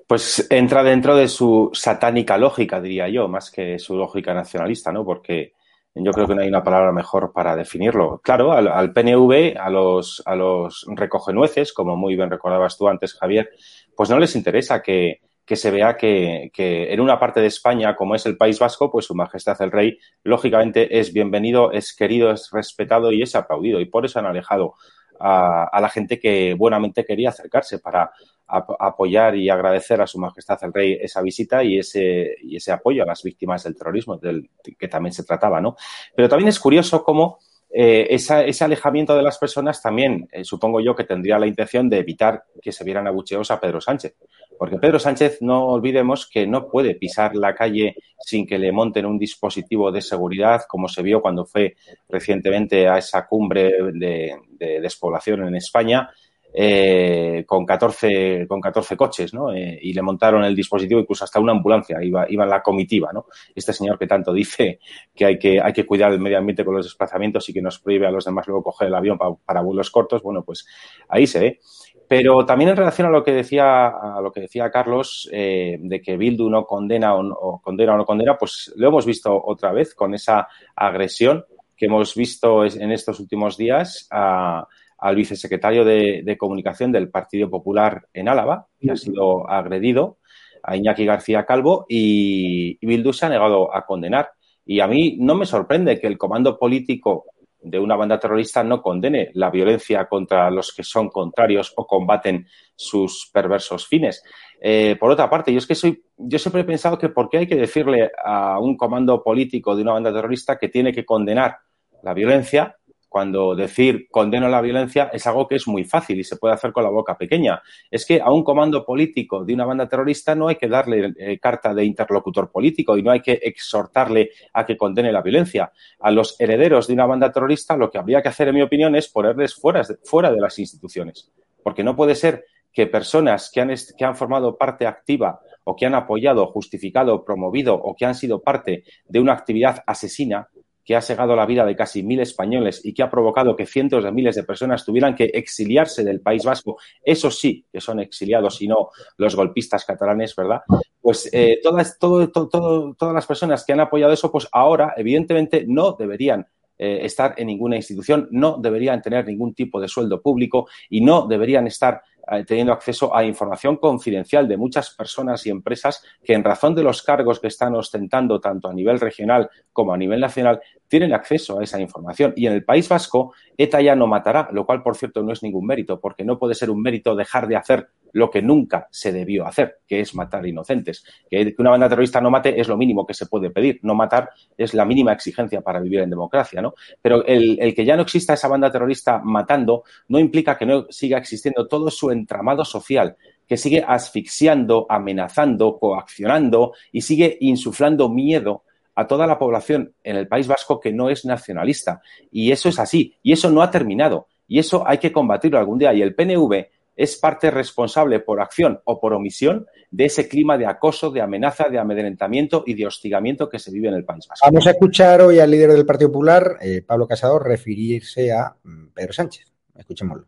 [0.04, 5.04] Pues entra dentro de su satánica lógica, diría yo, más que su lógica nacionalista, ¿no?
[5.04, 5.52] Porque
[5.94, 8.18] yo creo que no hay una palabra mejor para definirlo.
[8.24, 13.50] Claro, al, PNV, a los, a los recogenueces, como muy bien recordabas tú antes, Javier,
[13.94, 18.14] pues no les interesa que, que se vea que, en una parte de España, como
[18.14, 22.50] es el País Vasco, pues Su Majestad el Rey, lógicamente, es bienvenido, es querido, es
[22.52, 23.80] respetado y es aplaudido.
[23.80, 24.74] Y por eso han alejado
[25.18, 28.10] a, la gente que buenamente quería acercarse para
[28.46, 33.02] apoyar y agradecer a Su Majestad el Rey esa visita y ese, y ese apoyo
[33.02, 35.76] a las víctimas del terrorismo, del que también se trataba, ¿no?
[36.14, 37.38] Pero también es curioso cómo
[37.70, 41.98] eh, ese alejamiento de las personas también, eh, supongo yo, que tendría la intención de
[41.98, 44.16] evitar que se vieran abucheos a Pedro Sánchez.
[44.58, 49.06] Porque Pedro Sánchez, no olvidemos que no puede pisar la calle sin que le monten
[49.06, 51.76] un dispositivo de seguridad, como se vio cuando fue
[52.08, 56.10] recientemente a esa cumbre de despoblación en España,
[56.52, 59.52] eh, con, 14, con 14 coches, ¿no?
[59.52, 63.10] Eh, y le montaron el dispositivo, incluso hasta una ambulancia, iba, iba en la comitiva,
[63.12, 63.26] ¿no?
[63.54, 64.80] Este señor que tanto dice
[65.14, 67.78] que hay, que hay que cuidar el medio ambiente con los desplazamientos y que nos
[67.78, 70.66] prohíbe a los demás luego coger el avión para, vuelos cortos, bueno, pues
[71.08, 71.60] ahí se ve.
[72.08, 76.16] Pero también en relación a lo que decía, lo que decía Carlos, eh, de que
[76.16, 80.14] Bildu no condena o, condena o no condena, pues lo hemos visto otra vez con
[80.14, 81.44] esa agresión
[81.76, 84.66] que hemos visto en estos últimos días a,
[84.98, 90.18] al vicesecretario de, Comunicación del Partido Popular en Álava, que ha sido agredido,
[90.62, 94.30] a Iñaki García Calvo, y, Bildu se ha negado a condenar.
[94.66, 97.24] Y a mí no me sorprende que el comando político
[97.60, 102.46] de una banda terrorista no condene la violencia contra los que son contrarios o combaten
[102.76, 104.22] sus perversos fines.
[104.60, 107.38] Eh, por otra parte, yo es que soy, yo siempre he pensado que por qué
[107.38, 111.58] hay que decirle a un comando político de una banda terrorista que tiene que condenar
[112.02, 112.77] la violencia
[113.08, 116.72] cuando decir condeno la violencia es algo que es muy fácil y se puede hacer
[116.72, 117.62] con la boca pequeña.
[117.90, 121.38] Es que a un comando político de una banda terrorista no hay que darle eh,
[121.38, 125.72] carta de interlocutor político y no hay que exhortarle a que condene la violencia.
[126.00, 128.94] A los herederos de una banda terrorista lo que habría que hacer, en mi opinión,
[128.94, 131.30] es ponerles fuera, fuera de las instituciones.
[131.62, 135.86] Porque no puede ser que personas que han, que han formado parte activa o que
[135.86, 140.48] han apoyado, justificado, promovido o que han sido parte de una actividad asesina
[140.88, 144.02] que ha segado la vida de casi mil españoles y que ha provocado que cientos
[144.02, 148.62] de miles de personas tuvieran que exiliarse del País Vasco, eso sí que son exiliados
[148.62, 150.62] y no los golpistas catalanes, ¿verdad?
[150.98, 156.46] Pues eh, todas, todas las personas que han apoyado eso, pues ahora evidentemente no deberían
[156.78, 161.26] eh, estar en ninguna institución, no deberían tener ningún tipo de sueldo público y no
[161.26, 166.44] deberían estar eh, teniendo acceso a información confidencial de muchas personas y empresas que en
[166.44, 170.60] razón de los cargos que están ostentando tanto a nivel regional como a nivel nacional
[170.88, 172.32] tienen acceso a esa información.
[172.36, 175.42] Y en el País Vasco, ETA ya no matará, lo cual, por cierto, no es
[175.42, 179.12] ningún mérito, porque no puede ser un mérito dejar de hacer lo que nunca se
[179.12, 181.04] debió hacer, que es matar inocentes.
[181.30, 183.80] Que una banda terrorista no mate es lo mínimo que se puede pedir.
[183.82, 186.74] No matar es la mínima exigencia para vivir en democracia, ¿no?
[187.02, 190.86] Pero el, el que ya no exista esa banda terrorista matando no implica que no
[190.90, 193.16] siga existiendo todo su entramado social,
[193.46, 198.64] que sigue asfixiando, amenazando, coaccionando y sigue insuflando miedo
[198.98, 202.02] a toda la población en el País Vasco que no es nacionalista.
[202.32, 203.14] Y eso es así.
[203.22, 204.26] Y eso no ha terminado.
[204.48, 205.94] Y eso hay que combatirlo algún día.
[205.94, 210.66] Y el PNV es parte responsable por acción o por omisión de ese clima de
[210.66, 214.44] acoso, de amenaza, de amedrentamiento y de hostigamiento que se vive en el País Vasco.
[214.44, 218.88] Vamos a escuchar hoy al líder del Partido Popular, eh, Pablo Casado, referirse a mm,
[218.94, 219.46] Pedro Sánchez.
[219.76, 220.26] Escuchémoslo.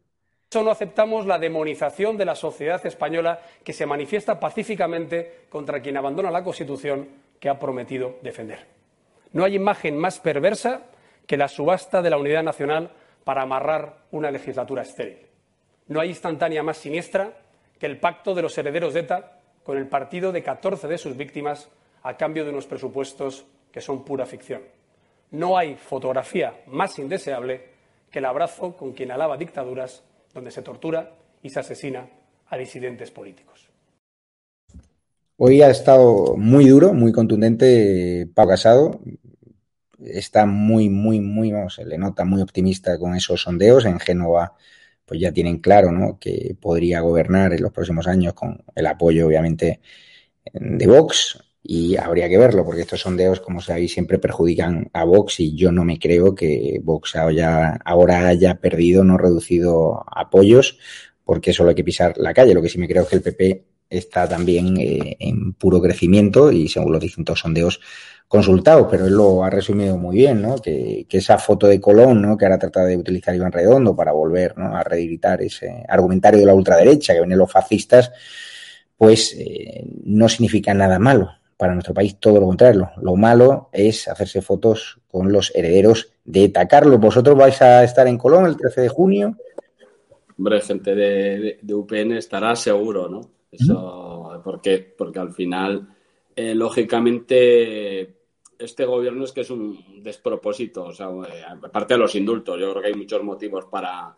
[0.49, 5.97] Eso no aceptamos la demonización de la sociedad española que se manifiesta pacíficamente contra quien
[5.97, 8.67] abandona la Constitución que ha prometido defender.
[9.33, 10.83] No hay imagen más perversa
[11.27, 12.93] que la subasta de la unidad nacional
[13.25, 15.27] para amarrar una legislatura estéril.
[15.89, 17.33] No hay instantánea más siniestra
[17.79, 21.17] que el pacto de los herederos de ETA con el partido de 14 de sus
[21.17, 21.71] víctimas
[22.03, 24.63] a cambio de unos presupuestos que son pura ficción.
[25.31, 27.71] No hay fotografía más indeseable
[28.11, 30.03] que el abrazo con quien alaba dictaduras
[30.35, 31.13] donde se tortura
[31.43, 32.09] y se asesina
[32.49, 33.70] a disidentes políticos.
[35.43, 39.01] Hoy ha estado muy duro, muy contundente Pau Casado.
[39.99, 43.87] Está muy, muy, muy, vamos, se le nota muy optimista con esos sondeos.
[43.87, 44.55] En Génova
[45.07, 46.19] pues ya tienen claro ¿no?
[46.19, 49.81] que podría gobernar en los próximos años con el apoyo, obviamente,
[50.53, 51.39] de Vox.
[51.63, 55.73] Y habría que verlo, porque estos sondeos, como sabéis, siempre perjudican a Vox y yo
[55.73, 60.79] no me creo que Vox ahora haya perdido, no reducido apoyos,
[61.25, 62.53] porque solo hay que pisar la calle.
[62.53, 66.53] Lo que sí me creo es que el PP está también eh, en puro crecimiento
[66.53, 67.81] y según los distintos sondeos
[68.29, 70.57] consultados, pero él lo ha resumido muy bien, ¿no?
[70.59, 72.37] Que, esa foto de Colón, ¿no?
[72.37, 74.55] Que ahora trata de utilizar Iván Redondo para volver.
[74.57, 78.13] A reeditar ese argumentario de la ultraderecha que ven los fascistas,
[78.97, 82.93] pues eh, no significa nada malo para nuestro país, todo lo contrario.
[83.03, 86.69] Lo malo es hacerse fotos con los herederos de ETA.
[86.69, 89.37] Carlos, ¿vosotros vais a estar en Colón el 13 de junio?
[90.39, 93.40] Hombre, gente de UPN estará seguro, ¿no?
[93.51, 95.89] Eso, porque, porque al final,
[96.37, 98.17] eh, lógicamente,
[98.59, 100.85] este gobierno es que es un despropósito.
[100.85, 104.15] O sea, eh, aparte de los indultos, yo creo que hay muchos motivos para,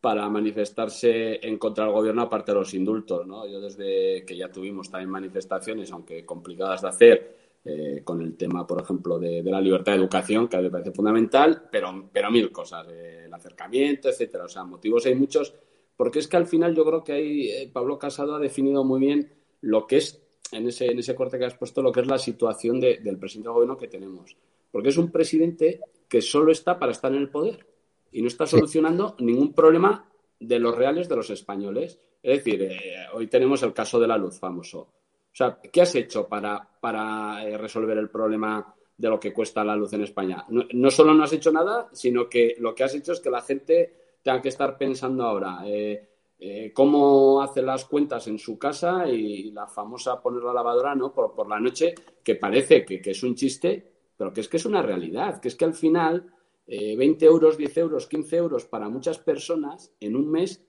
[0.00, 3.26] para manifestarse en contra del gobierno, aparte de los indultos.
[3.26, 3.46] ¿no?
[3.46, 8.66] Yo desde que ya tuvimos también manifestaciones, aunque complicadas de hacer, eh, con el tema,
[8.66, 12.30] por ejemplo, de, la libertad de educación, que a mí me parece fundamental, pero, pero
[12.30, 14.44] mil cosas, el acercamiento, etcétera.
[14.46, 15.54] O sea, motivos hay muchos
[16.02, 18.98] porque es que al final yo creo que ahí eh, Pablo Casado ha definido muy
[18.98, 19.30] bien
[19.60, 22.18] lo que es, en ese, en ese corte que has puesto, lo que es la
[22.18, 24.36] situación del presidente del gobierno que tenemos.
[24.72, 25.78] Porque es un presidente
[26.08, 27.64] que solo está para estar en el poder
[28.10, 32.00] y no está solucionando ningún problema de los reales de los españoles.
[32.20, 34.80] Es decir, eh, hoy tenemos el caso de la luz famoso.
[34.80, 34.90] O
[35.30, 39.76] sea, ¿qué has hecho para, para eh, resolver el problema de lo que cuesta la
[39.76, 40.44] luz en España?
[40.48, 43.30] No, no, solo no has hecho nada, sino que lo que has hecho es que
[43.30, 46.08] la gente tenga que estar pensando ahora eh,
[46.38, 51.12] eh, cómo hace las cuentas en su casa y la famosa poner la lavadora ¿no?
[51.12, 51.94] por, la noche,
[52.24, 55.54] que parece que, es un chiste, pero que es que es una realidad, que es
[55.54, 56.32] que al final
[56.66, 60.64] 20 eh, euros, 10 euros, 15 euros para muchas personas en un mes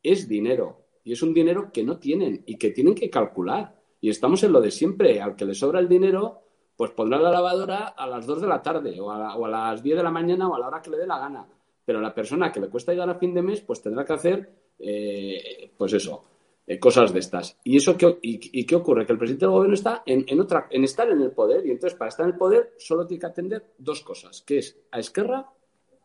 [0.00, 0.84] es dinero.
[1.02, 3.80] Y es un dinero que no tienen y que tienen que calcular.
[4.00, 5.20] Y estamos en lo de siempre.
[5.20, 6.40] Al que le sobra el dinero,
[6.76, 9.82] pues pondrá la lavadora a las 2 de la tarde o a, o a las
[9.82, 11.48] 10 de la mañana o a la hora que le dé la gana
[11.86, 14.50] pero la persona que le cuesta llegar a fin de mes, pues tendrá que hacer,
[14.80, 16.24] eh, pues eso,
[16.66, 17.58] eh, cosas de estas.
[17.62, 19.06] ¿Y eso qué, y, qué ocurre?
[19.06, 21.96] Que el presidente del gobierno está en, otra, en estar en el poder, y entonces
[21.96, 25.48] para estar en el poder solo tiene que atender dos cosas, que es a Esquerra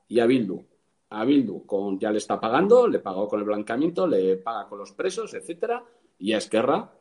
[0.08, 0.64] y a Bildu.
[1.10, 4.78] A Bildu con, ya le está pagando, le pagó con el blancamiento, le paga con
[4.78, 5.84] los presos, etcétera,
[6.20, 6.94] y a Esquerra,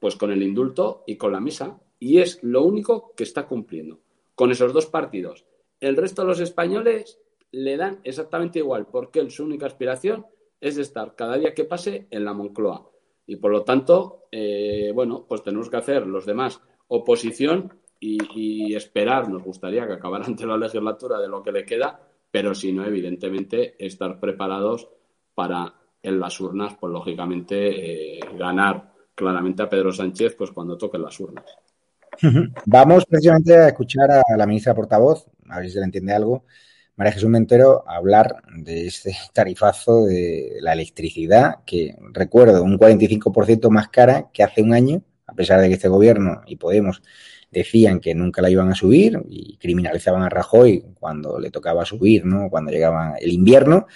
[0.00, 1.78] pues con el indulto y con la misa.
[2.00, 4.00] Y es lo único que está cumpliendo
[4.34, 5.44] con esos dos partidos.
[5.78, 7.20] El resto de los españoles
[7.52, 10.26] le dan exactamente igual, porque su única aspiración
[10.60, 12.90] es estar cada día que pase en la Moncloa.
[13.26, 19.28] Y por lo tanto, eh, bueno, pues tenemos que hacer los demás oposición y, esperar,
[19.28, 22.00] nos gustaría que acabara ante la legislatura de lo que le queda,
[22.30, 24.88] pero si no, evidentemente, estar preparados
[25.34, 31.02] para en las urnas, pues lógicamente, eh, ganar claramente a Pedro Sánchez pues cuando toquen
[31.02, 31.44] las urnas.
[32.66, 36.44] Vamos precisamente a escuchar a la ministra portavoz, a ver si se le entiende algo,
[36.96, 43.70] María Jesús Mentero a hablar de este tarifazo de la electricidad, que recuerdo, un 45%
[43.70, 47.02] más cara que hace un año, a pesar de que este gobierno y Podemos
[47.50, 52.24] decían que nunca la iban a subir y criminalizaban a Rajoy cuando le tocaba subir,
[52.24, 52.48] ¿no?
[52.48, 53.86] Cuando llegaba el invierno,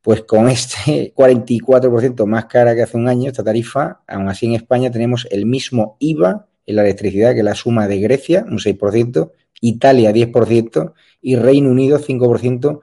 [0.00, 4.54] pues con este 44% más cara que hace un año, esta tarifa, aún así en
[4.54, 9.32] España tenemos el mismo IVA en la electricidad que la suma de Grecia, un 6%,
[9.60, 10.92] Italia 10%
[11.24, 12.82] y Reino Unido 5%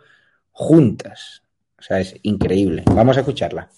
[0.52, 1.44] juntas.
[1.80, 2.84] O sea, es increíble.
[2.94, 3.70] Vamos a escucharla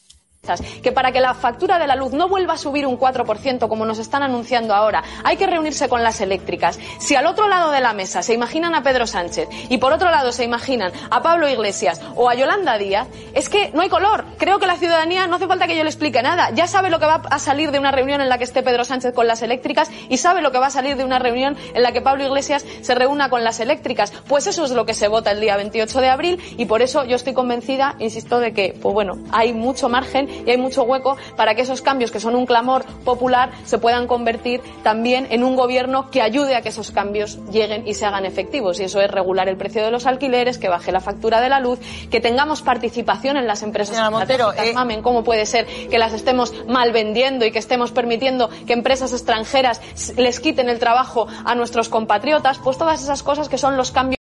[0.82, 3.86] que para que la factura de la luz no vuelva a subir un 4% como
[3.86, 6.78] nos están anunciando ahora, hay que reunirse con las eléctricas.
[7.00, 10.12] Si al otro lado de la mesa se imaginan a Pedro Sánchez y por otro
[10.12, 14.26] lado se imaginan a Pablo Iglesias o a Yolanda Díaz, es que no hay color.
[14.38, 16.50] Creo que la ciudadanía no hace falta que yo le explique nada.
[16.50, 18.84] Ya sabe lo que va a salir de una reunión en la que esté Pedro
[18.84, 21.82] Sánchez con las eléctricas y sabe lo que va a salir de una reunión en
[21.82, 24.12] la que Pablo Iglesias se reúna con las eléctricas.
[24.28, 27.06] Pues eso es lo que se vota el día 28 de abril y por eso
[27.06, 31.18] yo estoy convencida, insisto, de que, pues bueno, hay mucho margen y hay mucho hueco
[31.36, 35.56] para que esos cambios que son un clamor popular se puedan convertir también en un
[35.56, 38.80] gobierno que ayude a que esos cambios lleguen y se hagan efectivos.
[38.80, 41.60] Y eso es regular el precio de los alquileres, que baje la factura de la
[41.60, 41.80] luz,
[42.10, 43.96] que tengamos participación en las empresas.
[43.96, 44.74] Señora Montero, eh...
[44.74, 49.14] mamen, ¿cómo puede ser que las estemos mal vendiendo y que estemos permitiendo que empresas
[49.14, 49.82] extranjeras
[50.18, 52.60] les quiten el trabajo a nuestros compatriotas?
[52.60, 54.18] Pues todas esas cosas que son los cambios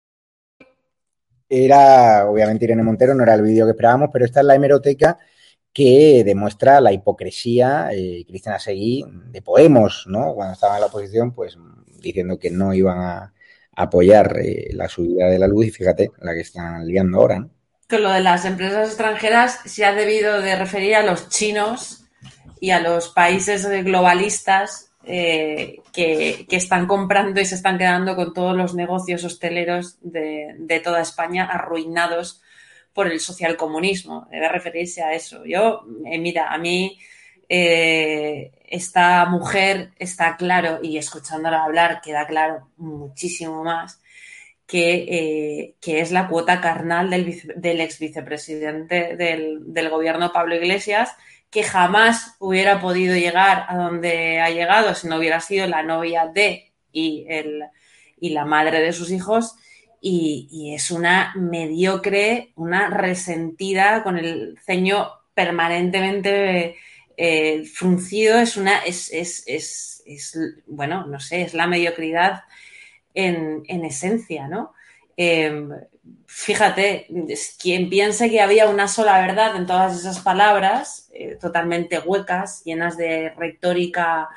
[1.49, 5.19] era, obviamente, Irene Montero, no era el vídeo que esperábamos, pero esta es la hemeroteca
[5.73, 10.33] que demuestra la hipocresía, eh, Cristina Seguí, de Podemos, ¿no?
[10.35, 11.57] Cuando estaba en la oposición, pues
[11.99, 13.33] diciendo que no iban a
[13.75, 17.49] apoyar eh, la subida de la luz y fíjate la que están liando ahora, ¿no?
[17.87, 22.05] Que lo de las empresas extranjeras se ha debido de referir a los chinos
[22.59, 28.33] y a los países globalistas eh, que, que, están comprando y se están quedando con
[28.33, 32.41] todos los negocios hosteleros de, de toda España arruinados
[32.93, 35.43] por el socialcomunismo, debe referirse a eso.
[35.45, 36.99] Yo, eh, mira, a mí
[37.49, 43.99] eh, esta mujer está claro, y escuchándola hablar queda claro muchísimo más,
[44.65, 51.15] que, eh, que es la cuota carnal del, ex vicepresidente del, del gobierno Pablo Iglesias,
[51.49, 56.25] que jamás hubiera podido llegar a donde ha llegado si no hubiera sido la novia
[56.25, 57.63] de y, el,
[58.19, 59.55] y la madre de sus hijos
[60.05, 66.75] y, es una mediocre, una resentida con el ceño permanentemente
[67.15, 70.37] eh, fruncido, es una, es, es, es, es,
[70.67, 72.43] bueno, no sé, es la mediocridad
[73.13, 74.73] en, en esencia, ¿no?
[75.15, 75.69] Eh,
[76.25, 77.07] fíjate,
[77.61, 82.97] quien piense que había una sola verdad en todas esas palabras, eh, totalmente huecas, llenas
[82.97, 84.27] de retórica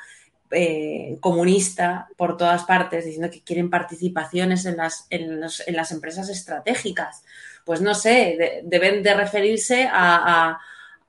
[0.51, 7.23] eh, comunista por todas partes diciendo que quieren participaciones en las, en, las empresas estratégicas.
[7.65, 10.57] Pues no sé, de, deben de referirse a,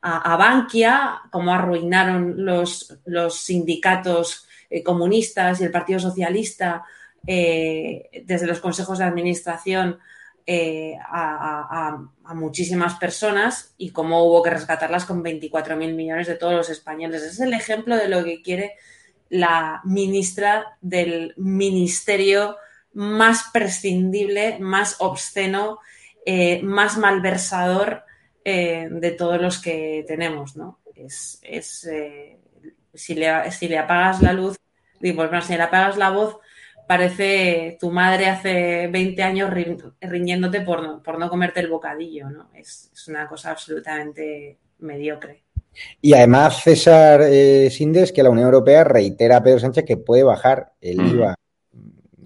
[0.02, 6.84] a, a, Bankia, cómo arruinaron los, los sindicatos eh, comunistas y el Partido Socialista
[7.24, 9.98] eh, desde los consejos de administración
[11.10, 16.70] a, a, muchísimas personas y cómo hubo que rescatarlas con 24.000 millones de todos los
[16.70, 17.22] españoles.
[17.22, 18.76] Es el ejemplo de lo que quiere
[19.28, 22.56] la ministra del ministerio
[22.92, 25.78] más prescindible, más obsceno,
[26.24, 28.04] eh, más malversador
[28.44, 30.80] eh, de todos los que tenemos, ¿no?
[30.94, 32.38] Es, es eh,
[32.94, 34.56] si, le, si, le, apagas la luz,
[35.00, 36.38] digo, bueno, si le apagas la voz,
[36.86, 42.30] parece tu madre hace 20 años ri, riñéndote por no, por no comerte el bocadillo,
[42.30, 42.50] ¿no?
[42.54, 45.44] Es una cosa absolutamente mediocre.
[46.00, 50.22] Y además, César eh, Sindes, que la Unión Europea reitera a Pedro Sánchez que puede
[50.22, 51.34] bajar el IVA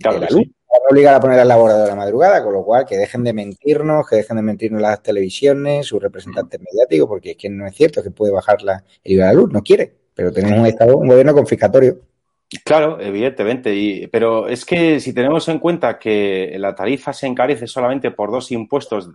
[0.01, 0.43] claro de la luz.
[0.45, 0.55] Sí.
[0.73, 3.33] No obligar a poner al laboratorio de la madrugada, con lo cual que dejen de
[3.33, 7.75] mentirnos, que dejen de mentirnos las televisiones, sus representantes mediáticos, porque es que no es
[7.75, 10.67] cierto que puede bajar la, el IVA de la luz, no quiere, pero tenemos un
[10.67, 12.01] Estado, un gobierno confiscatorio.
[12.65, 17.67] Claro, evidentemente, y, pero es que si tenemos en cuenta que la tarifa se encarece
[17.67, 19.11] solamente por dos impuestos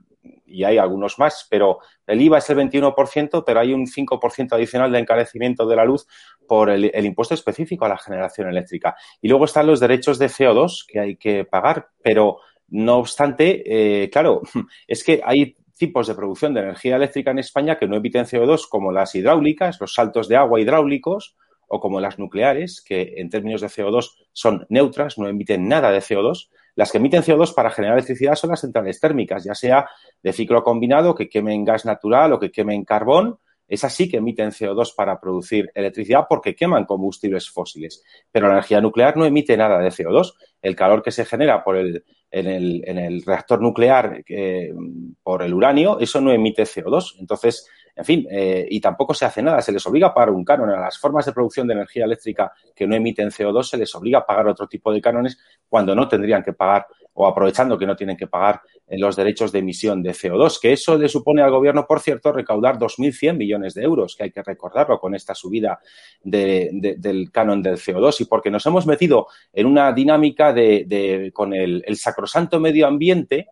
[0.46, 4.92] y hay algunos más, pero el IVA es el 21%, pero hay un 5% adicional
[4.92, 6.08] de encarecimiento de la luz
[6.48, 8.96] por el, impuesto específico a la generación eléctrica.
[9.22, 13.64] Y luego están los derechos de CO2 que hay que pagar, pero no obstante,
[14.04, 14.42] eh, claro,
[14.88, 18.68] es que hay tipos de producción de energía eléctrica en España que no emiten CO2
[18.68, 21.36] como las hidráulicas, los saltos de agua hidráulicos
[21.68, 26.00] o como las nucleares, que en términos de CO2 son neutras, no emiten nada de
[26.00, 26.50] CO2.
[26.76, 29.90] Las que emiten CO2 para generar electricidad son las centrales térmicas, ya sea
[30.22, 34.52] de ciclo combinado, que quemen gas natural o que quemen carbón, Esas sí que emiten
[34.52, 38.02] CO2 para producir electricidad porque queman combustibles fósiles.
[38.32, 40.36] Pero la energía nuclear no emite nada de CO2.
[40.62, 44.74] El calor que se genera por el, en, el, en el reactor nuclear eh,
[45.22, 47.16] por el uranio, eso no emite CO2.
[47.20, 47.68] Entonces,
[47.98, 49.60] en fin, eh, y tampoco se hace nada.
[49.62, 50.70] Se les obliga a pagar un canon.
[50.70, 54.20] A las formas de producción de energía eléctrica que no emiten CO2 se les obliga
[54.20, 56.86] a pagar otro tipo de cánones cuando no tendrían que pagar
[57.20, 60.74] o aprovechando que no tienen que pagar eh, los derechos de emisión de CO2, que
[60.74, 64.44] eso le supone al gobierno, por cierto, recaudar 2.100 millones de euros, que hay que
[64.44, 65.80] recordarlo con esta subida
[66.22, 71.84] del canon del CO2 y porque nos hemos metido en una dinámica de, con el,
[71.96, 73.48] sacrosanto medio ambiente,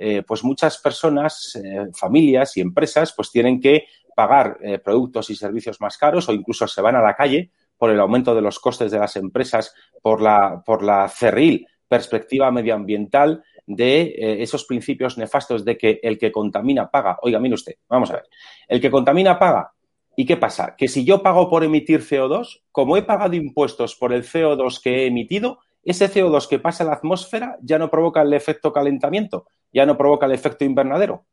[0.00, 3.84] eh, pues muchas personas, eh, familias y empresas, pues tienen que
[4.16, 8.00] pagar productos y servicios más caros o incluso se van a la calle por el
[8.00, 14.02] aumento de los costes de las empresas, por la, por la cerril perspectiva medioambiental de
[14.02, 17.18] eh, esos principios nefastos de que el que contamina paga.
[17.22, 18.24] Oiga, mire usted, vamos a ver.
[18.68, 19.72] El que contamina paga.
[20.14, 20.76] ¿Y qué pasa?
[20.76, 25.02] Que si yo pago por emitir CO2, como he pagado impuestos por el CO2 que
[25.02, 29.46] he emitido, ese CO2 que pasa a la atmósfera ya no provoca el efecto calentamiento,
[29.72, 31.24] ya no provoca el efecto invernadero.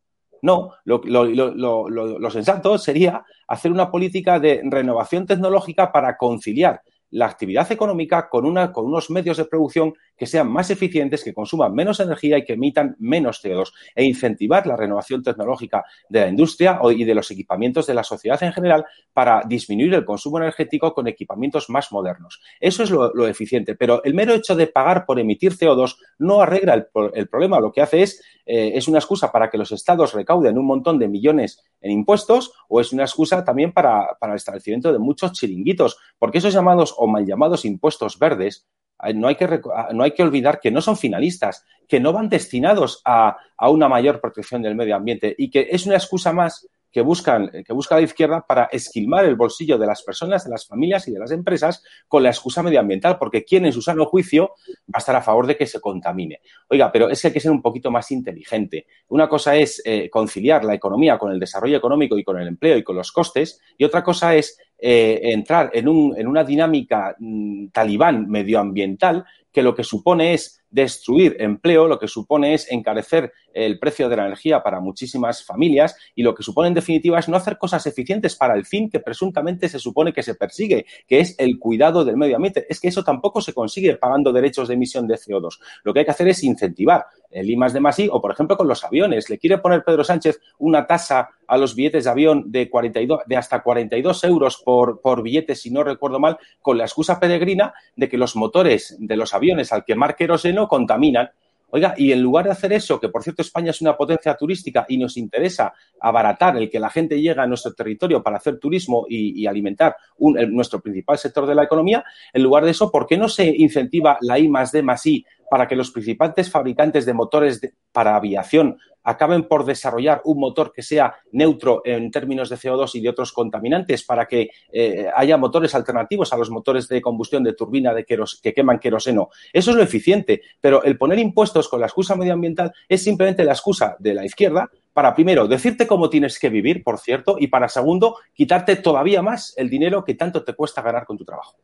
[0.41, 7.71] No, lo, lo, sensato sería hacer una política de renovación tecnológica para conciliar la actividad
[7.71, 12.43] económica con, unos medios de producción que sean más eficientes, que consuman menos energía y
[12.43, 17.29] que emitan menos CO2 e incentivar la renovación tecnológica de la industria y de los
[17.31, 22.41] equipamientos de la sociedad en general para disminuir el consumo energético con equipamientos más modernos.
[22.59, 26.73] Eso es lo, eficiente, pero el mero hecho de pagar por emitir CO2 no arregla
[26.73, 30.57] el, problema, lo que hace es, eh, es una excusa para que los estados recauden
[30.57, 34.91] un montón de millones en impuestos o es una excusa también para, para el establecimiento
[34.91, 38.67] de muchos chiringuitos, porque esos llamados o mal llamados impuestos verdes
[39.13, 39.61] no hay, que,
[39.93, 43.87] no hay que olvidar que no son finalistas, que no van destinados a, a, una
[43.87, 47.95] mayor protección del medio ambiente y que es una excusa más que, buscan, que busca
[47.95, 51.31] la izquierda para esquilmar el bolsillo de las personas, de las familias y de las
[51.31, 55.21] empresas con la excusa medioambiental, porque quien en su sano juicio va a estar a
[55.21, 56.41] favor de que se contamine.
[56.69, 58.87] Oiga, pero es que hay que ser un poquito más inteligente.
[59.09, 62.77] Una cosa es eh, conciliar la economía con el desarrollo económico y con el empleo
[62.77, 67.15] y con los costes, y otra cosa es eh, entrar en, un, en, una dinámica
[67.17, 73.31] mm, talibán medioambiental que lo que supone es destruir empleo, lo que supone es encarecer
[73.53, 77.27] el precio de la energía para muchísimas familias y lo que supone en definitiva es
[77.27, 81.19] no hacer cosas eficientes para el fin que presuntamente se supone que se persigue, que
[81.19, 82.65] es el cuidado del medio ambiente.
[82.69, 85.59] Es que eso tampoco se consigue pagando derechos de emisión de CO2.
[85.83, 88.67] Lo que hay que hacer es incentivar el I de más o por ejemplo con
[88.67, 89.29] los aviones.
[89.29, 93.37] Le quiere poner Pedro Sánchez una tasa a los billetes de avión de, 42, de
[93.37, 98.09] hasta 42 euros por, por billete, si no recuerdo mal, con la excusa peregrina de
[98.09, 101.29] que los motores de los aviones al quemar queroseno contaminan.
[101.69, 104.85] Oiga, y en lugar de hacer eso, que por cierto España es una potencia turística
[104.87, 109.05] y nos interesa abaratar el que la gente llegue a nuestro territorio para hacer turismo
[109.09, 113.27] y, alimentar nuestro principal sector de la economía, en lugar de eso, ¿por qué no
[113.27, 117.61] se incentiva la I más D más I para que los principales fabricantes de motores
[117.91, 118.77] para aviación
[119.07, 123.31] acaben por desarrollar un motor que sea neutro en términos de CO2 y de otros
[123.31, 128.03] contaminantes para que eh, haya motores alternativos a los motores de combustión de turbina de
[128.03, 129.29] que queman queroseno.
[129.53, 133.53] Eso es lo eficiente, pero el poner impuestos con la excusa medioambiental es simplemente la
[133.53, 137.69] excusa de la izquierda para, primero, decirte cómo tienes que vivir, por cierto, y para,
[137.69, 141.55] segundo, quitarte todavía más el dinero que tanto te cuesta ganar con tu trabajo.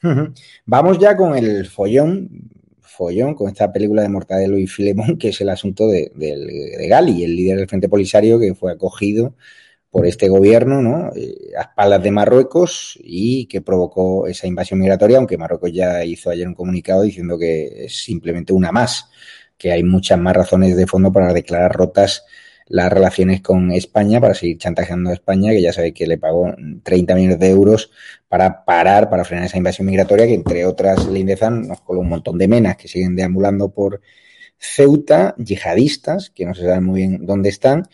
[0.64, 2.30] Vamos ya con el follón
[2.98, 6.10] follón con esta película de Mortadelo y Filemón, que es el asunto de,
[6.88, 9.36] Gali, el líder del Frente Polisario que fue acogido
[9.90, 11.12] por este gobierno, ¿no?
[11.16, 16.28] Eh, a espaldas de Marruecos y que provocó esa invasión migratoria, aunque Marruecos ya hizo
[16.28, 19.08] ayer un comunicado diciendo que es simplemente una más,
[19.56, 22.24] que hay muchas más razones de fondo para declarar rotas
[22.68, 26.54] las relaciones con España para seguir chantajeando a España, que ya sabe que le pagó
[26.82, 27.90] 30 millones de euros
[28.28, 32.38] para parar, para frenar esa invasión migratoria, que entre otras lindezas nos coló un montón
[32.38, 34.00] de menas que siguen deambulando por
[34.58, 37.88] Ceuta, yihadistas, que no se sabe muy bien dónde están,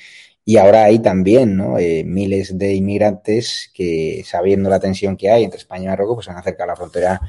[0.44, 1.78] y ahora hay también ¿no?
[1.78, 6.26] Eh, miles de inmigrantes que, sabiendo la tensión que hay entre España y Marruecos, pues
[6.26, 7.20] se han acercado a la frontera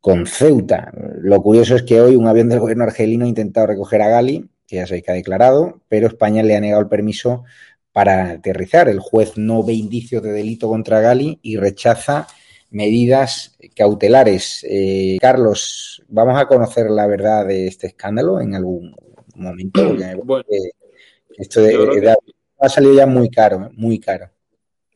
[0.00, 0.92] con Ceuta.
[1.20, 4.50] Lo curioso es que hoy un avión del gobierno argelino ha intentado recoger a Gali,
[4.72, 7.44] que ya sabéis que ha declarado, pero España le ha negado el permiso
[7.92, 8.88] para aterrizar.
[8.88, 12.26] El juez no ve indicios de delito contra Gali y rechaza
[12.70, 14.64] medidas cautelares.
[14.66, 18.96] Eh, Carlos, vamos a conocer la verdad de este escándalo en algún
[19.34, 19.94] momento.
[21.36, 21.60] esto
[22.58, 23.70] ha salido ya muy caro, ¿eh?
[23.74, 24.30] muy caro.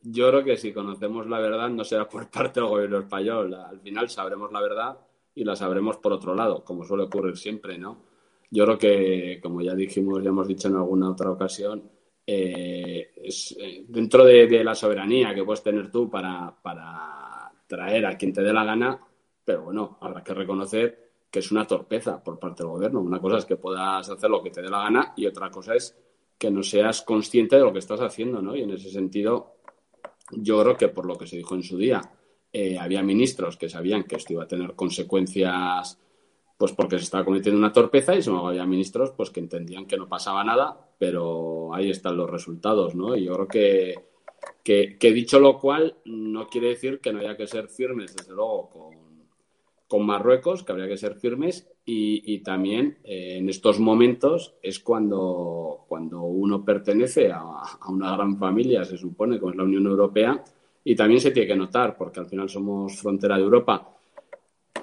[0.01, 3.53] Yo creo que si conocemos la verdad no será por parte del gobierno español.
[3.53, 4.97] Al final sabremos la verdad
[5.35, 8.07] y la sabremos por otro lado, como suele ocurrir siempre, ¿no?
[8.49, 11.89] Yo creo que, como ya dijimos, ya hemos dicho en alguna otra ocasión,
[12.25, 18.33] eh, eh, dentro de, la soberanía que puedes tener tú para, para traer a quien
[18.33, 18.99] te dé la gana,
[19.43, 23.01] pero bueno, habrá que reconocer que es una torpeza por parte del gobierno.
[23.01, 25.75] Una cosa es que puedas hacer lo que te dé la gana y otra cosa
[25.75, 25.95] es
[26.37, 28.55] que no seas consciente de lo que estás haciendo, ¿no?
[28.55, 29.55] Y en ese sentido,
[30.31, 32.01] yo creo que por lo que se dijo en su día,
[32.51, 35.99] eh, había ministros que sabían que esto iba a tener consecuencias
[36.57, 40.09] pues porque se estaba cometiendo una torpeza y había ministros pues que entendían que no
[40.09, 43.15] pasaba nada, pero ahí están los resultados, ¿no?
[43.15, 43.47] Y yo creo
[44.63, 48.33] que, que, dicho lo cual, no quiere decir que no haya que ser firmes, desde
[48.33, 48.95] luego, con,
[49.87, 55.85] con Marruecos, que habría que ser firmes, y, también eh, en estos momentos es cuando,
[55.87, 60.43] cuando uno pertenece a, a, una gran familia, se supone, como es la Unión Europea,
[60.83, 63.96] y también se tiene que notar, porque al final somos frontera de Europa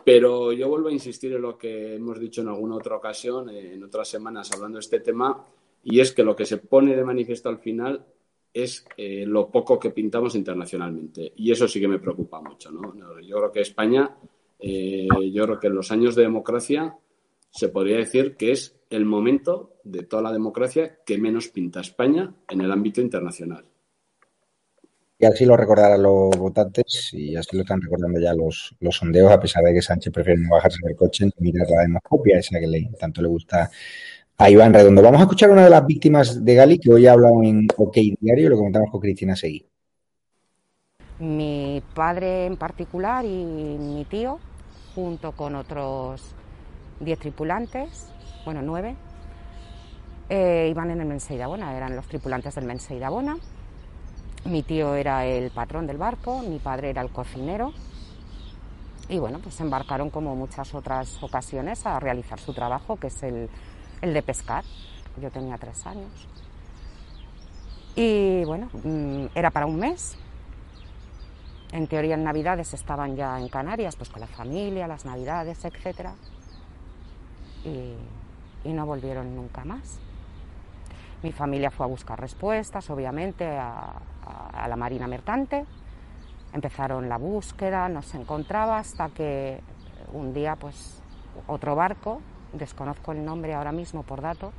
[0.04, 3.82] pero yo vuelvo a insistir en lo que hemos dicho en alguna otra ocasión, en
[3.82, 5.44] otras semanas hablando de este tema,
[5.82, 8.04] y es que lo que se pone de manifiesto al final
[8.52, 11.32] es eh, lo poco que pintamos internacionalmente.
[11.36, 12.70] Y eso sí que me preocupa mucho.
[12.70, 12.94] ¿no?
[13.20, 14.16] Yo creo que España,
[14.58, 16.96] eh, yo creo que en los años de democracia
[17.50, 22.32] se podría decir que es el momento de toda la democracia que menos pinta España
[22.48, 23.64] en el ámbito internacional.
[25.24, 29.32] Y así lo recordarán los votantes y así lo están recordando ya los, los sondeos,
[29.32, 32.60] a pesar de que Sánchez prefiere no bajarse del coche ni mirar la demoscopia, esa
[32.60, 33.70] que le, tanto le gusta
[34.36, 35.00] a Iván Redondo.
[35.00, 37.96] Vamos a escuchar una de las víctimas de Gali que hoy ha hablado en OK
[38.20, 39.66] Diario y lo comentamos con Cristina Seguí.
[41.20, 43.28] Mi padre en particular y
[43.78, 44.38] mi tío,
[44.94, 46.20] junto con otros
[47.00, 48.08] 10 tripulantes,
[48.44, 48.94] bueno, nueve,
[50.28, 53.38] eh, iban en el Menseidabona, eran los tripulantes del Menseidabona
[54.44, 57.72] mi tío era el patrón del barco, mi padre era el cocinero
[59.08, 63.50] y bueno, pues embarcaron como muchas otras ocasiones a realizar su trabajo, que es el,
[64.00, 64.64] de pescar.
[65.20, 66.10] Yo tenía tres años.
[67.96, 70.16] Y bueno, mm, era para un mes.
[71.72, 76.10] En teoría en Navidades estaban ya en Canarias, pues con la familia, las Navidades, etc.
[78.64, 79.98] y no volvieron nunca más.
[81.24, 83.94] Mi familia fue a buscar respuestas, obviamente, a,
[84.68, 85.64] la Marina Mercante.
[86.52, 89.58] Empezaron la búsqueda, no se encontraba hasta que
[90.12, 91.02] un día, pues,
[91.46, 92.20] otro barco,
[92.52, 94.52] desconozco el nombre ahora mismo por dato,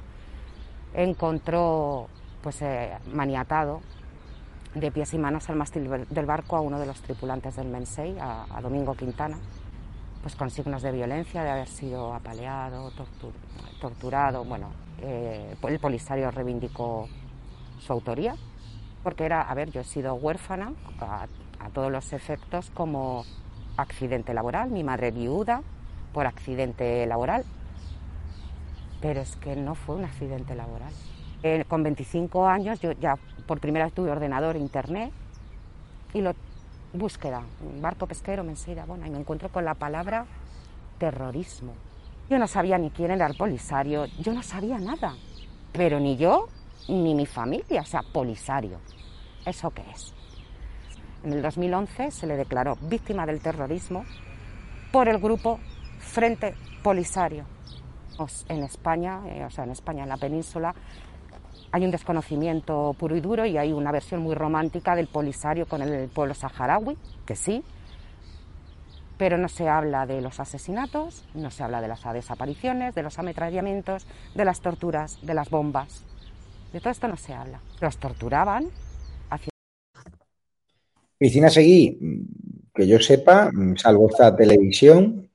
[0.95, 2.07] encontró,
[2.41, 3.81] pues, eh, maniatado
[4.73, 8.17] de pies y manos al mástil del barco a uno de los tripulantes del Mensei,
[8.19, 9.37] a, Domingo Quintana,
[10.23, 12.91] pues con signos de violencia, de haber sido apaleado,
[13.79, 17.07] torturado, bueno, eh, el Polisario reivindicó
[17.79, 18.35] su autoría,
[19.03, 21.27] porque era, a ver, yo he sido huérfana a,
[21.73, 23.25] todos los efectos como
[23.75, 25.61] accidente laboral, mi madre viuda
[26.13, 27.43] por accidente laboral,
[29.01, 30.91] pero es que no fue un accidente laboral.
[31.43, 35.11] Eh, con 25 años yo ya por primera vez tuve ordenador internet
[36.13, 36.33] y lo
[36.93, 37.41] búsqueda,
[37.81, 40.25] barco pesquero, mensera, bueno, y me encuentro con la palabra
[40.97, 41.73] terrorismo.
[42.29, 45.13] Yo no sabía ni quién era el Polisario, yo no sabía nada.
[45.71, 46.47] Pero ni yo
[46.87, 48.79] ni mi familia, o sea, Polisario.
[49.45, 50.13] ¿Eso qué es?
[51.23, 54.05] En el 2011 se le declaró víctima del terrorismo
[54.91, 55.59] por el grupo
[55.99, 57.45] Frente Polisario.
[58.49, 60.73] En España, eh, o sea, en España, en la península,
[61.71, 65.81] hay un desconocimiento puro y duro y hay una versión muy romántica del Polisario con
[65.81, 67.63] el pueblo saharaui, que sí,
[69.17, 73.17] pero no se habla de los asesinatos, no se habla de las desapariciones, de los
[73.19, 76.03] ametrallamientos, de las torturas, de las bombas.
[76.73, 77.59] De todo esto no se habla.
[77.79, 78.65] Los torturaban.
[79.29, 79.49] Hacia...
[81.17, 81.97] Cristina Seguí,
[82.73, 85.29] que yo sepa, salvo esta televisión,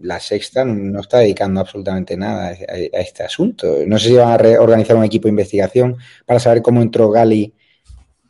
[0.00, 3.78] la sexta no está dedicando absolutamente nada a este asunto.
[3.86, 5.96] No sé si van a organizar un equipo de investigación
[6.26, 7.54] para saber cómo entró Gali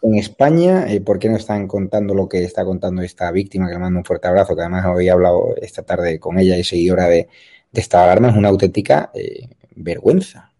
[0.04, 3.66] en España, eh, ¿por qué no están contando lo que está contando esta víctima?
[3.66, 6.58] Que le mando un fuerte abrazo, que además hoy he hablado esta tarde con ella
[6.58, 7.26] y seguidora de,
[7.72, 10.52] esta alarma, es una auténtica eh, vergüenza.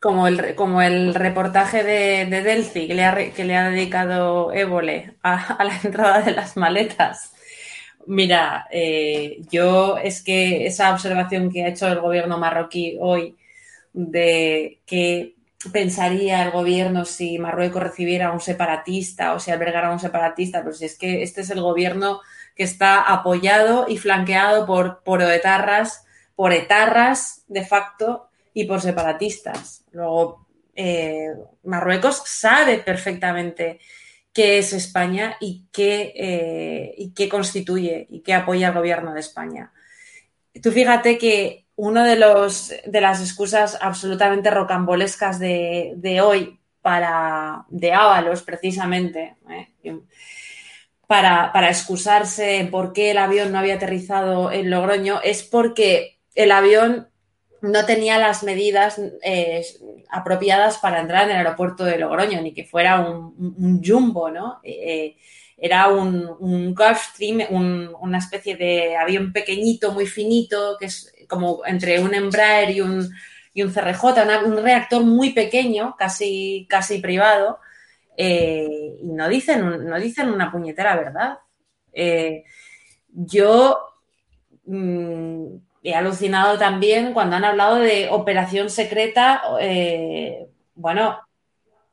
[0.00, 4.52] Como el, como el reportaje de, de Delphi que le, ha, que le ha dedicado
[4.52, 7.32] Évole a, la entrada de las maletas.
[8.06, 13.36] Mira, eh, yo es que esa observación que ha hecho el gobierno marroquí hoy
[13.92, 15.33] de que
[15.72, 20.62] pensaría el gobierno si Marruecos recibiera a un separatista o si albergara a un separatista,
[20.62, 22.20] pero si es que este es el gobierno
[22.54, 26.04] que está apoyado y flanqueado por, por etarras,
[26.34, 29.84] por etarras de facto y por separatistas.
[29.92, 31.28] Luego, eh,
[31.64, 33.80] Marruecos sabe perfectamente
[34.32, 39.20] qué es España y qué, eh, y qué constituye y qué apoya el gobierno de
[39.20, 39.72] España.
[40.62, 47.92] Tú fíjate que una de, los, de las excusas absolutamente rocambolescas de, hoy para, de
[47.92, 50.00] Ábalos precisamente, ¿eh?
[51.06, 56.52] para, para excusarse por qué el avión no había aterrizado en Logroño, es porque el
[56.52, 57.08] avión
[57.60, 59.64] no tenía las medidas eh,
[60.10, 64.60] apropiadas para entrar en el aeropuerto de Logroño, ni que fuera un, jumbo, ¿no?
[64.62, 65.16] Eh,
[65.56, 67.40] era un, un Gulfstream,
[68.00, 73.10] una especie de avión pequeñito, muy finito, que es como entre un Embraer y un,
[73.52, 74.04] y un CRJ,
[74.44, 77.58] un reactor muy pequeño, casi, casi privado,
[78.16, 81.38] eh, y no dicen, no dicen una puñetera verdad.
[83.12, 83.78] yo
[84.66, 89.42] mm, he alucinado también cuando han hablado de operación secreta.
[89.60, 91.20] Eh, bueno,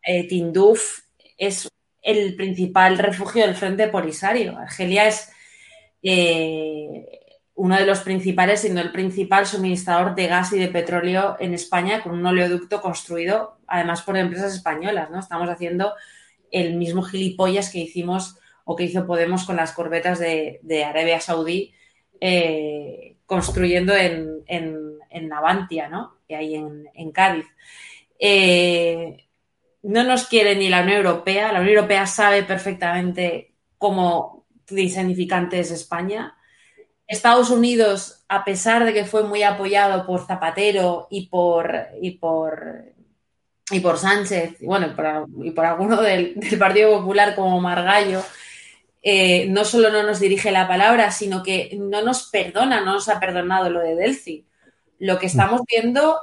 [0.01, 1.01] eh, Tinduf
[1.37, 1.69] es
[2.01, 4.57] el principal refugio del Frente Polisario.
[4.57, 5.29] Argelia es
[6.01, 7.20] eh,
[7.55, 12.01] uno de los principales, siendo el principal suministrador de gas y de petróleo en España,
[12.01, 15.09] con un oleoducto construido además por empresas españolas.
[15.09, 15.19] ¿no?
[15.19, 15.93] Estamos haciendo
[16.51, 21.73] el mismo gilipollas que hicimos o que hizo Podemos con las corbetas de, Arabia Saudí
[23.25, 26.17] construyendo en, en, Navantia, ¿no?
[26.27, 27.47] Que hay en, Cádiz.
[28.19, 29.25] Eh,
[29.83, 31.51] no nos quiere ni la Unión Europea.
[31.51, 36.35] La Unión Europea sabe perfectamente cómo insignificante es España.
[37.11, 42.85] Estados Unidos, a pesar de que fue muy apoyado por Zapatero y por, y por,
[43.69, 44.93] y por Sánchez, y bueno,
[45.43, 48.23] y por, alguno del, Partido Popular como Margallo,
[49.01, 53.09] eh, no solo no nos dirige la palabra, sino que no nos perdona, no nos
[53.09, 54.45] ha perdonado lo de Delphi.
[54.97, 56.17] Lo que estamos viendo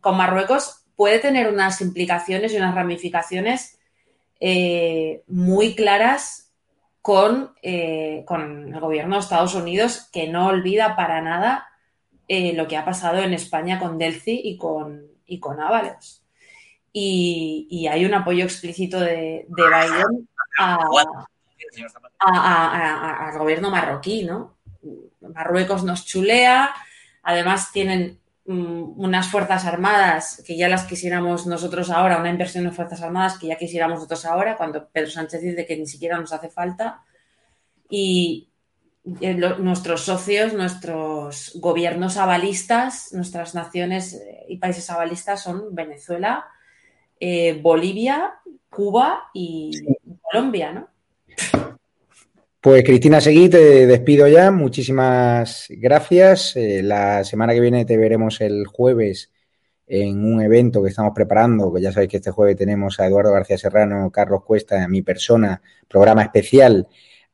[0.00, 3.80] con Marruecos puede tener unas implicaciones y unas ramificaciones
[4.38, 6.45] eh, muy claras
[7.06, 11.68] con, eh, con, el gobierno de Estados Unidos, que no olvida para nada
[12.28, 16.24] lo que ha pasado en España con Delphi y con, y con Ábalos.
[16.92, 20.28] Y, hay un apoyo explícito de, de Biden
[22.18, 24.56] al gobierno marroquí, ¿no?
[25.20, 26.74] Marruecos nos chulea,
[27.22, 28.18] además tienen
[28.48, 33.48] unas fuerzas armadas que ya las quisiéramos nosotros ahora, una inversión en fuerzas armadas que
[33.48, 37.02] ya quisiéramos nosotros ahora, cuando Pedro Sánchez dice que ni siquiera nos hace falta.
[37.88, 38.50] Y
[39.20, 46.46] eh, nuestros socios, nuestros gobiernos avalistas, nuestras naciones eh, y países avalistas son Venezuela,
[47.18, 48.34] eh, Bolivia,
[48.68, 49.70] Cuba y
[50.22, 50.88] Colombia, ¿no?
[52.66, 54.50] Pues Cristina Seguí, te despido ya.
[54.50, 56.56] Muchísimas gracias.
[56.56, 59.30] Eh, la semana que viene te veremos el jueves
[59.86, 63.30] en un evento que estamos preparando, que ya sabéis que este jueves tenemos a Eduardo
[63.30, 66.88] García Serrano, Carlos Cuesta, a mi persona, programa especial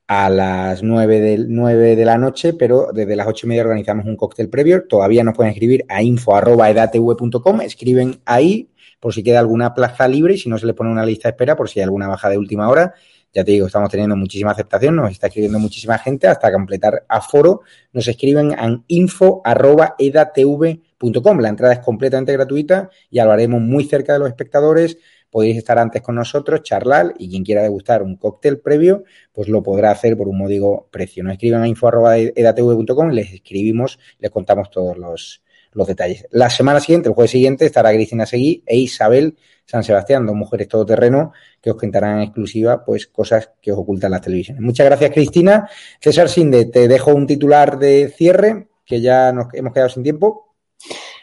[0.07, 4.05] a las 9 de, 9 de la noche, pero desde las ocho y media organizamos
[4.05, 4.87] un cóctel previo.
[4.87, 8.69] Todavía nos pueden escribir a info.edatv.com, escriben ahí
[9.01, 11.31] por si queda alguna plaza libre y si no se les pone una lista de
[11.31, 12.93] espera por si hay alguna baja de última hora
[13.33, 17.63] ya te digo, estamos teniendo muchísima aceptación, nos está escribiendo muchísima gente hasta completar aforo.
[17.93, 21.41] Nos escriben en info.edatv.com.
[21.41, 24.99] La entrada es completamente gratuita y lo haremos muy cerca de los espectadores.
[25.31, 29.63] Podéis estar antes con nosotros, charlar y quien quiera degustar un cóctel previo, pues lo
[29.63, 31.25] podrá hacer por un módico precio.
[31.25, 35.43] Nos escriben a info.edatv.com, les escribimos, les contamos todos los,
[35.73, 36.27] los detalles.
[36.31, 40.69] La semana siguiente, el jueves siguiente, estará Cristina Seguí e Isabel San Sebastián, dos mujeres
[40.69, 44.63] todoterreno que os contarán en exclusiva pues cosas que os ocultan las televisiones.
[44.63, 45.69] Muchas gracias, Cristina.
[46.01, 50.53] César Sinde, te dejo un titular de cierre, que ya nos hemos quedado sin tiempo.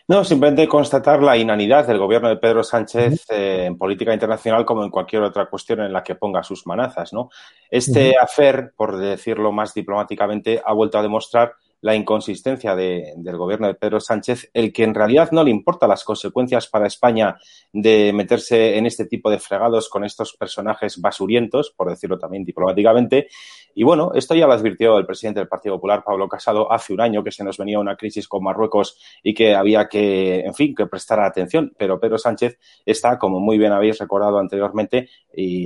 [0.07, 4.83] No, simplemente constatar la inanidad del gobierno de Pedro Sánchez eh, en política internacional como
[4.83, 7.29] en cualquier otra cuestión en la que ponga sus manazas, ¿no?
[7.69, 13.73] Este afer, por decirlo más diplomáticamente, ha vuelto a demostrar la inconsistencia del gobierno de
[13.73, 17.37] Pedro Sánchez, el que en realidad no le importa las consecuencias para España
[17.71, 23.27] de meterse en este tipo de fregados con estos personajes basurientos, por decirlo también diplomáticamente.
[23.75, 26.99] Y bueno, esto ya lo advirtió el presidente del Partido Popular, Pablo Casado, hace un
[26.99, 30.75] año que se nos venía una crisis con Marruecos y que había que, en fin,
[30.75, 31.73] que prestar atención.
[31.77, 35.09] Pero Pedro Sánchez está, como muy bien habéis recordado anteriormente,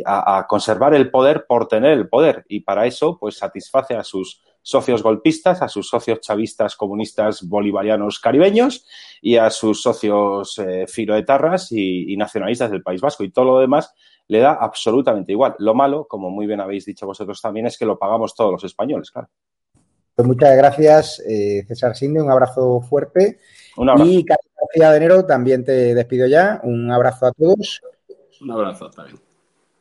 [0.06, 2.46] a conservar el poder por tener el poder.
[2.50, 8.20] Y para eso, pues satisface a sus socios golpistas, a sus socios chavistas, comunistas, bolivarianos,
[8.20, 8.88] caribeños
[9.22, 13.24] y a sus socios eh, filoetarras y, nacionalistas del País Vasco.
[13.24, 13.94] Y todo lo demás
[14.28, 15.56] le da absolutamente igual.
[15.60, 18.64] Lo malo, como muy bien habéis dicho vosotros también, es que lo pagamos todos los
[18.64, 19.30] españoles, claro.
[20.16, 22.22] Pues muchas gracias, eh, César Sinde.
[22.22, 23.40] Un abrazo fuerte.
[23.78, 24.10] Un abrazo.
[24.10, 26.62] Y Carlos García de Enero, también te despido ya.
[26.64, 27.82] Un abrazo a todos.
[28.42, 29.20] Un abrazo también.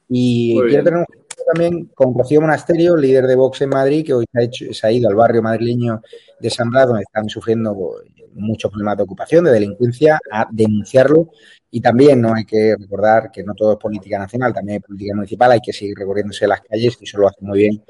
[0.09, 1.07] Y quiero tener un
[1.45, 4.87] también con Rocío Monasterio, líder de Vox en Madrid, que hoy se ha, hecho, se
[4.87, 6.01] ha ido al barrio madrileño
[6.39, 7.77] de San Blas, donde están sufriendo
[8.35, 11.31] muchos problemas de ocupación, de delincuencia, a denunciarlo.
[11.71, 15.15] Y también no hay que recordar que no todo es política nacional, también hay política
[15.15, 17.83] municipal, hay que seguir recorriéndose las calles y eso lo hace muy bien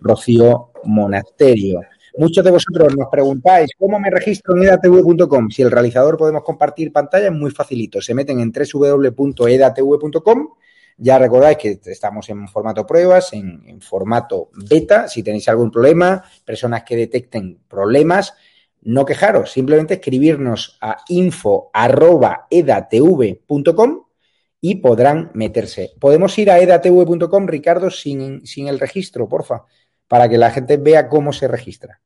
[0.00, 1.80] Rocío Monasterio.
[2.18, 5.50] Muchos de vosotros nos preguntáis cómo me registro en edatv.com.
[5.50, 8.00] Si el realizador podemos compartir pantalla, es muy facilito.
[8.00, 10.48] Se meten en www.edatv.com.
[10.98, 15.08] Ya recordáis que estamos en formato pruebas, en, formato beta.
[15.08, 18.34] Si tenéis algún problema, personas que detecten problemas,
[18.82, 21.72] no quejaros, simplemente escribirnos a info.edatv.com
[24.60, 25.92] y podrán meterse.
[26.00, 29.64] Podemos ir a edatv.com, Ricardo, sin, sin el registro, porfa,
[30.08, 32.00] para que la gente vea cómo se registra.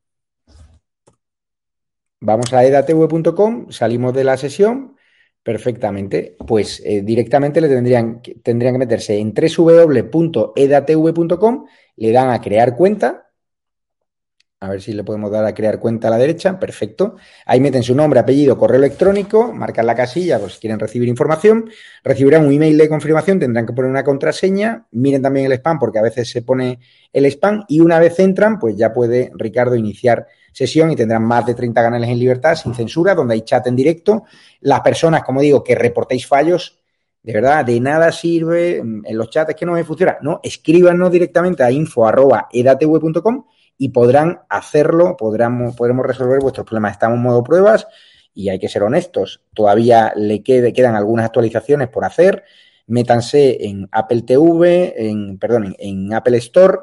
[2.18, 4.97] Vamos a edatv.com, salimos de la sesión
[5.43, 10.47] perfectamente, pues eh, directamente le tendrían, tendrían que meterse en www.edatv.com,
[11.97, 13.30] le dan a crear cuenta
[14.62, 16.59] a ver si le podemos dar a crear cuenta a la derecha.
[16.59, 17.16] Perfecto.
[17.47, 21.70] Ahí meten su nombre, apellido, correo electrónico, marcan la casilla si quieren recibir información.
[22.05, 24.86] Recibirán un email de confirmación, tendrán que poner una contraseña.
[24.91, 26.78] Miren también el spam porque a veces se pone
[27.11, 27.64] el spam.
[27.68, 31.82] Y una vez entran, pues ya puede Ricardo iniciar sesión y tendrán más de 30
[31.82, 34.24] canales en libertad, sin censura, donde hay chat en directo.
[34.61, 36.80] Las personas, como digo, que reportéis fallos,
[37.22, 40.16] de verdad, de nada sirve en los chats que no me funciona.
[40.22, 43.44] No, escríbanos directamente a info.edatv.com
[43.76, 45.76] y podrán hacerlo, podremos,
[46.07, 46.92] resolver vuestros problemas.
[46.92, 47.86] Estamos en modo pruebas
[48.34, 49.42] y hay que ser honestos.
[49.55, 52.44] Todavía le quedan algunas actualizaciones por hacer.
[52.86, 56.78] Métanse en Apple TV, en, perdón, en Apple Store,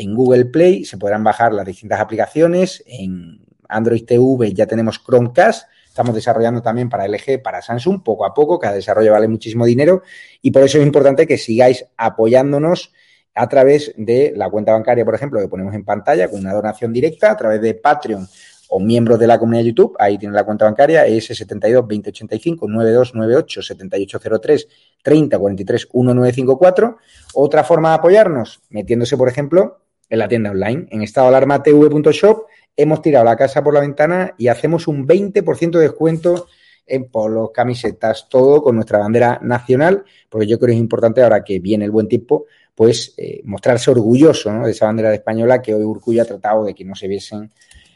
[0.00, 2.82] en Google Play, se podrán bajar las distintas aplicaciones.
[2.86, 5.68] En Android TV ya tenemos Chromecast.
[5.86, 8.58] Estamos desarrollando también para LG, para Samsung, poco a poco.
[8.58, 10.02] Cada desarrollo vale muchísimo dinero
[10.40, 12.92] y por eso es importante que sigáis apoyándonos
[13.34, 16.92] a través de la cuenta bancaria, por ejemplo, que ponemos en pantalla con una donación
[16.92, 18.26] directa, a través de Patreon
[18.70, 23.62] o miembros de la comunidad de YouTube, ahí tienen la cuenta bancaria, S72 2085 9298
[23.62, 24.68] 7803
[25.02, 26.96] 3043 1954.
[27.34, 29.80] Otra forma de apoyarnos, metiéndose, por ejemplo,
[30.10, 32.46] en la tienda online, en estadoalarmatv.shop,
[32.76, 36.48] hemos tirado la casa por la ventana y hacemos un 20% de descuento
[36.86, 41.44] en polos, camisetas, todo con nuestra bandera nacional, porque yo creo que es importante ahora
[41.44, 45.84] que viene el buen tiempo, pues eh, mostrarse orgulloso de esa bandera española que hoy
[45.84, 47.50] Urcuyo ha tratado de que no se viesen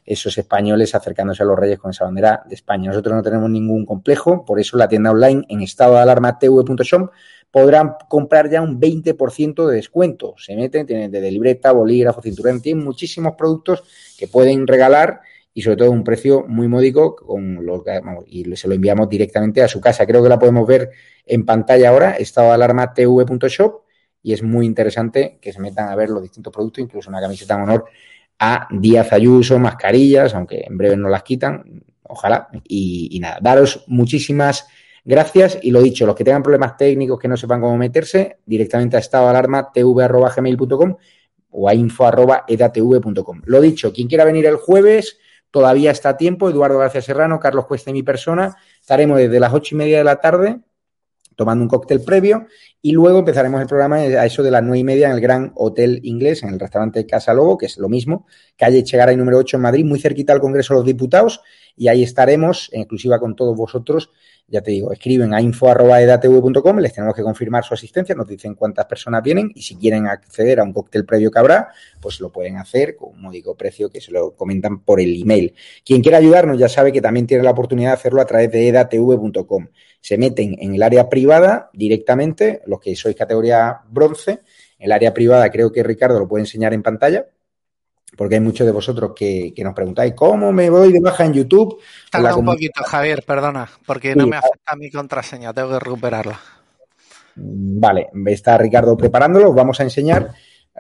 [0.07, 2.91] esos españoles acercándose a los reyes con esa bandera de España.
[2.91, 7.11] Nosotros no tenemos ningún complejo, por eso la tienda online en estado de alarma tv.shop
[7.55, 10.35] podrán comprar ya un 20% de descuento.
[10.39, 13.85] Se meten, tienen de libreta, bolígrafo, cinturón, tienen muchísimos productos
[14.19, 15.21] que pueden regalar
[15.53, 17.83] y sobre todo un precio muy módico con los,
[18.27, 20.05] y se lo enviamos directamente a su casa.
[20.05, 20.91] Creo que la podemos ver
[21.25, 23.83] en pantalla ahora, estado de alarma tv.shop
[24.21, 27.55] y es muy interesante que se metan a ver los distintos productos, incluso una camiseta
[27.55, 27.85] en honor
[28.41, 32.49] a Díaz Ayuso, mascarillas, aunque en breve no las quitan, ojalá.
[32.67, 34.67] Y, nada, daros muchísimas
[35.05, 38.97] gracias y lo dicho, los que tengan problemas técnicos que no sepan cómo meterse, directamente
[38.97, 40.97] a estado alarma tv.gmail.com
[41.51, 43.43] o a info.edatv.com.
[43.45, 45.19] Lo dicho, quien quiera venir el jueves,
[45.51, 46.51] todavía está a tiempo.
[46.51, 48.57] Eduardo García Serrano, Carlos Cuesta y mi persona.
[48.81, 50.61] Estaremos desde las ocho y media de la tarde
[51.37, 52.47] tomando un cóctel previo
[52.81, 55.53] y luego empezaremos el programa a eso de las nueve y media en el Gran
[55.55, 58.27] Hotel Inglés, en el restaurante Casa Lobo, que es lo mismo,
[58.57, 61.41] calle Echegaray número 8 en Madrid, muy cerquita al Congreso de los Diputados,
[61.77, 64.11] y ahí estaremos, en exclusiva con todos vosotros.
[64.47, 68.85] Ya te digo, escriben a info.edatv.com, les tenemos que confirmar su asistencia, nos dicen cuántas
[68.87, 71.69] personas vienen y si quieren acceder a un cóctel previo que habrá,
[72.01, 75.55] pues lo pueden hacer con un módico precio que se lo comentan por el email.
[75.85, 78.69] Quien quiera ayudarnos ya sabe que también tiene la oportunidad de hacerlo a través de
[78.69, 79.69] edatv.com
[80.05, 84.41] se meten en el área privada directamente, los que sois categoría bronce.
[84.79, 87.25] El área privada creo que Ricardo lo puede enseñar en pantalla,
[88.17, 91.81] porque hay muchos de vosotros que, nos preguntáis, ¿cómo me voy de baja en YouTube?
[92.11, 96.39] Tarda un poquito, Javier, perdona, porque no me afecta mi contraseña, tengo que recuperarla.
[97.37, 100.31] Vale, está Ricardo preparándolo, vamos a enseñar.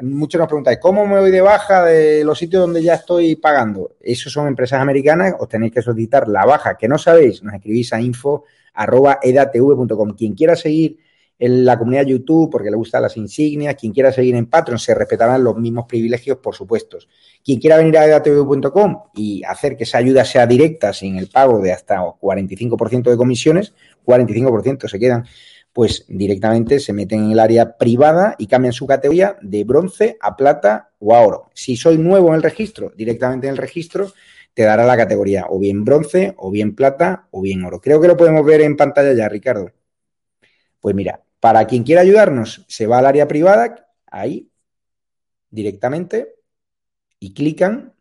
[0.03, 3.93] Muchos nos preguntáis, ¿cómo me voy de baja de los sitios donde ya estoy pagando?
[4.01, 7.93] Esos son empresas americanas, os tenéis que solicitar la baja que no sabéis, nos escribís
[7.93, 10.15] a info arroba edatv.com.
[10.17, 10.99] Quien quiera seguir
[11.39, 14.95] en la comunidad YouTube porque le gustan las insignias, quien quiera seguir en Patreon se
[14.95, 16.99] respetarán los mismos privilegios, por supuesto.
[17.45, 21.61] Quien quiera venir a edatv.com y hacer que esa ayuda sea directa sin el pago
[21.61, 23.75] de hasta 45% de comisiones,
[24.07, 25.27] 45% se quedan,
[25.73, 30.37] pues directamente se meten en el área privada y cambian su categoría de bronce a
[30.37, 31.51] plata o a oro.
[31.53, 34.13] Si soy nuevo en el registro, directamente en el registro
[34.55, 37.81] te dará la categoría o bien bronce, o bien plata, o bien oro.
[37.81, 39.73] Creo que lo podemos ver en pantalla ya, Ricardo.
[40.85, 44.51] Pues mira, para quien quiera ayudarnos, se va al área privada, ahí,
[45.49, 46.35] directamente
[47.19, 47.95] y clican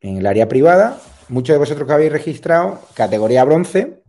[0.00, 1.00] en el área privada.
[1.30, 4.02] Muchos de vosotros que habéis registrado categoría bronce,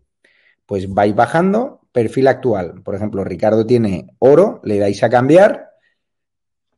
[0.65, 2.81] pues vais bajando, perfil actual.
[2.83, 5.69] Por ejemplo, Ricardo tiene oro, le dais a cambiar.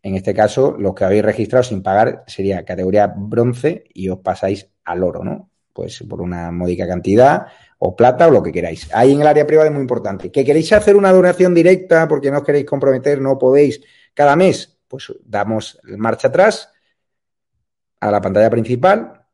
[0.03, 4.69] En este caso, los que habéis registrado sin pagar sería categoría bronce y os pasáis
[4.83, 5.49] al oro, ¿no?
[5.73, 7.47] Pues por una módica cantidad
[7.85, 8.89] o plata o lo que queráis.
[8.93, 10.31] Ahí en el área privada es muy importante.
[10.31, 13.81] ¿Que queréis hacer una donación directa porque no os queréis comprometer, no podéis
[14.13, 14.77] cada mes?
[14.87, 16.71] Pues damos marcha atrás
[17.99, 19.25] a la pantalla principal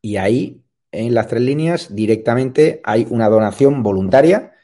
[0.00, 4.54] y ahí en las tres líneas directamente hay una donación voluntaria,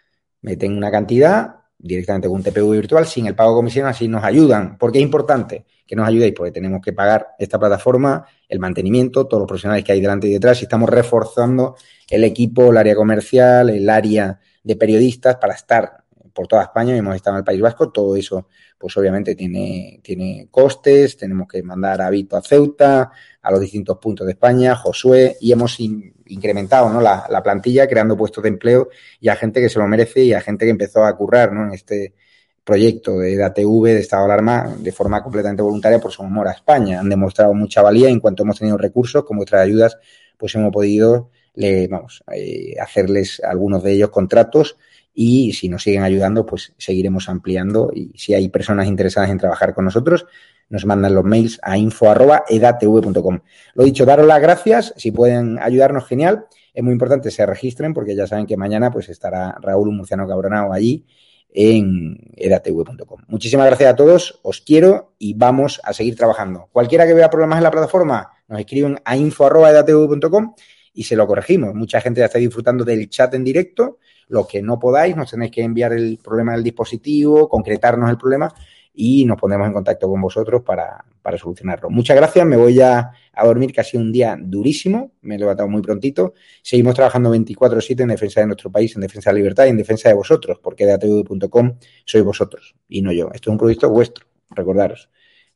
[0.40, 4.24] meten una cantidad directamente con un TPV virtual sin el pago de comisión, así nos
[4.24, 4.76] ayudan.
[4.78, 6.34] porque es importante que nos ayudéis?
[6.36, 10.32] Porque tenemos que pagar esta plataforma, el mantenimiento, todos los profesionales que hay delante y
[10.32, 11.76] detrás y estamos reforzando
[12.10, 16.04] el equipo, el área comercial, el área de periodistas para estar
[16.38, 18.46] por toda España, hemos estado en el País Vasco, todo eso
[18.78, 23.10] pues obviamente tiene, tiene costes, tenemos que mandar a Vito a Ceuta,
[23.42, 27.00] a los distintos puntos de España, Josué, y hemos incrementado ¿no?
[27.00, 30.40] la, plantilla creando puestos de empleo y a gente que se lo merece y a
[30.40, 31.64] gente que empezó a currar ¿no?
[31.64, 32.14] en este
[32.62, 36.52] proyecto de ATV, de estado de alarma, de forma completamente voluntaria por su amor a
[36.52, 37.00] España.
[37.00, 39.98] Han demostrado mucha valía en cuanto hemos tenido recursos, con vuestras ayudas,
[40.36, 44.76] pues hemos podido le, vamos, eh, hacerles algunos de ellos contratos
[45.20, 49.74] y si nos siguen ayudando, pues seguiremos ampliando y si hay personas interesadas en trabajar
[49.74, 50.26] con nosotros,
[50.68, 53.40] nos mandan los mails a info.edatv.com.
[53.74, 56.46] Lo dicho, daros las gracias, si pueden ayudarnos, genial.
[56.72, 60.28] Es muy importante que se registren porque ya saben que mañana pues estará Raúl Murciano
[60.28, 61.04] Cabronao allí
[61.52, 63.22] en edatv.com.
[63.26, 66.68] Muchísimas gracias a todos, os quiero y vamos a seguir trabajando.
[66.70, 70.54] Cualquiera que vea problemas en la plataforma, nos escriben a info.edatv.com
[70.94, 71.74] y se lo corregimos.
[71.74, 73.98] Mucha gente ya está disfrutando del chat en directo
[74.28, 78.52] lo que no podáis, nos tenéis que enviar el problema del dispositivo, concretarnos el problema
[78.94, 81.04] y nos pondremos en contacto con vosotros para,
[81.38, 81.90] solucionarlo.
[81.90, 85.38] Muchas gracias, me voy a, a, dormir, que ha sido un día durísimo, me he
[85.38, 86.32] levantado muy prontito.
[86.62, 89.76] Seguimos trabajando 24-7 en defensa de nuestro país, en defensa de la libertad y en
[89.76, 93.28] defensa de vosotros, porque de atv.com sois vosotros y no yo.
[93.32, 95.10] Esto es un proyecto vuestro, recordaros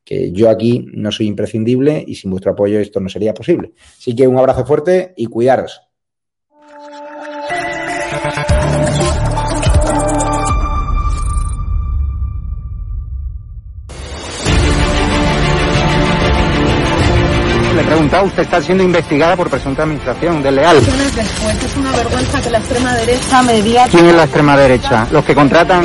[0.05, 3.73] que yo aquí no soy imprescindible y sin vuestro apoyo esto no sería posible.
[3.99, 5.92] Así que un abrazo fuerte y cuidaros.
[8.23, 8.29] Le
[17.81, 20.77] he preguntado, usted está siendo investigada por presunta administración desleal.
[20.77, 23.87] Después es una vergüenza que la extrema derecha media...
[23.91, 25.09] ¿Quién es la extrema derecha?
[25.11, 25.85] Los que contratan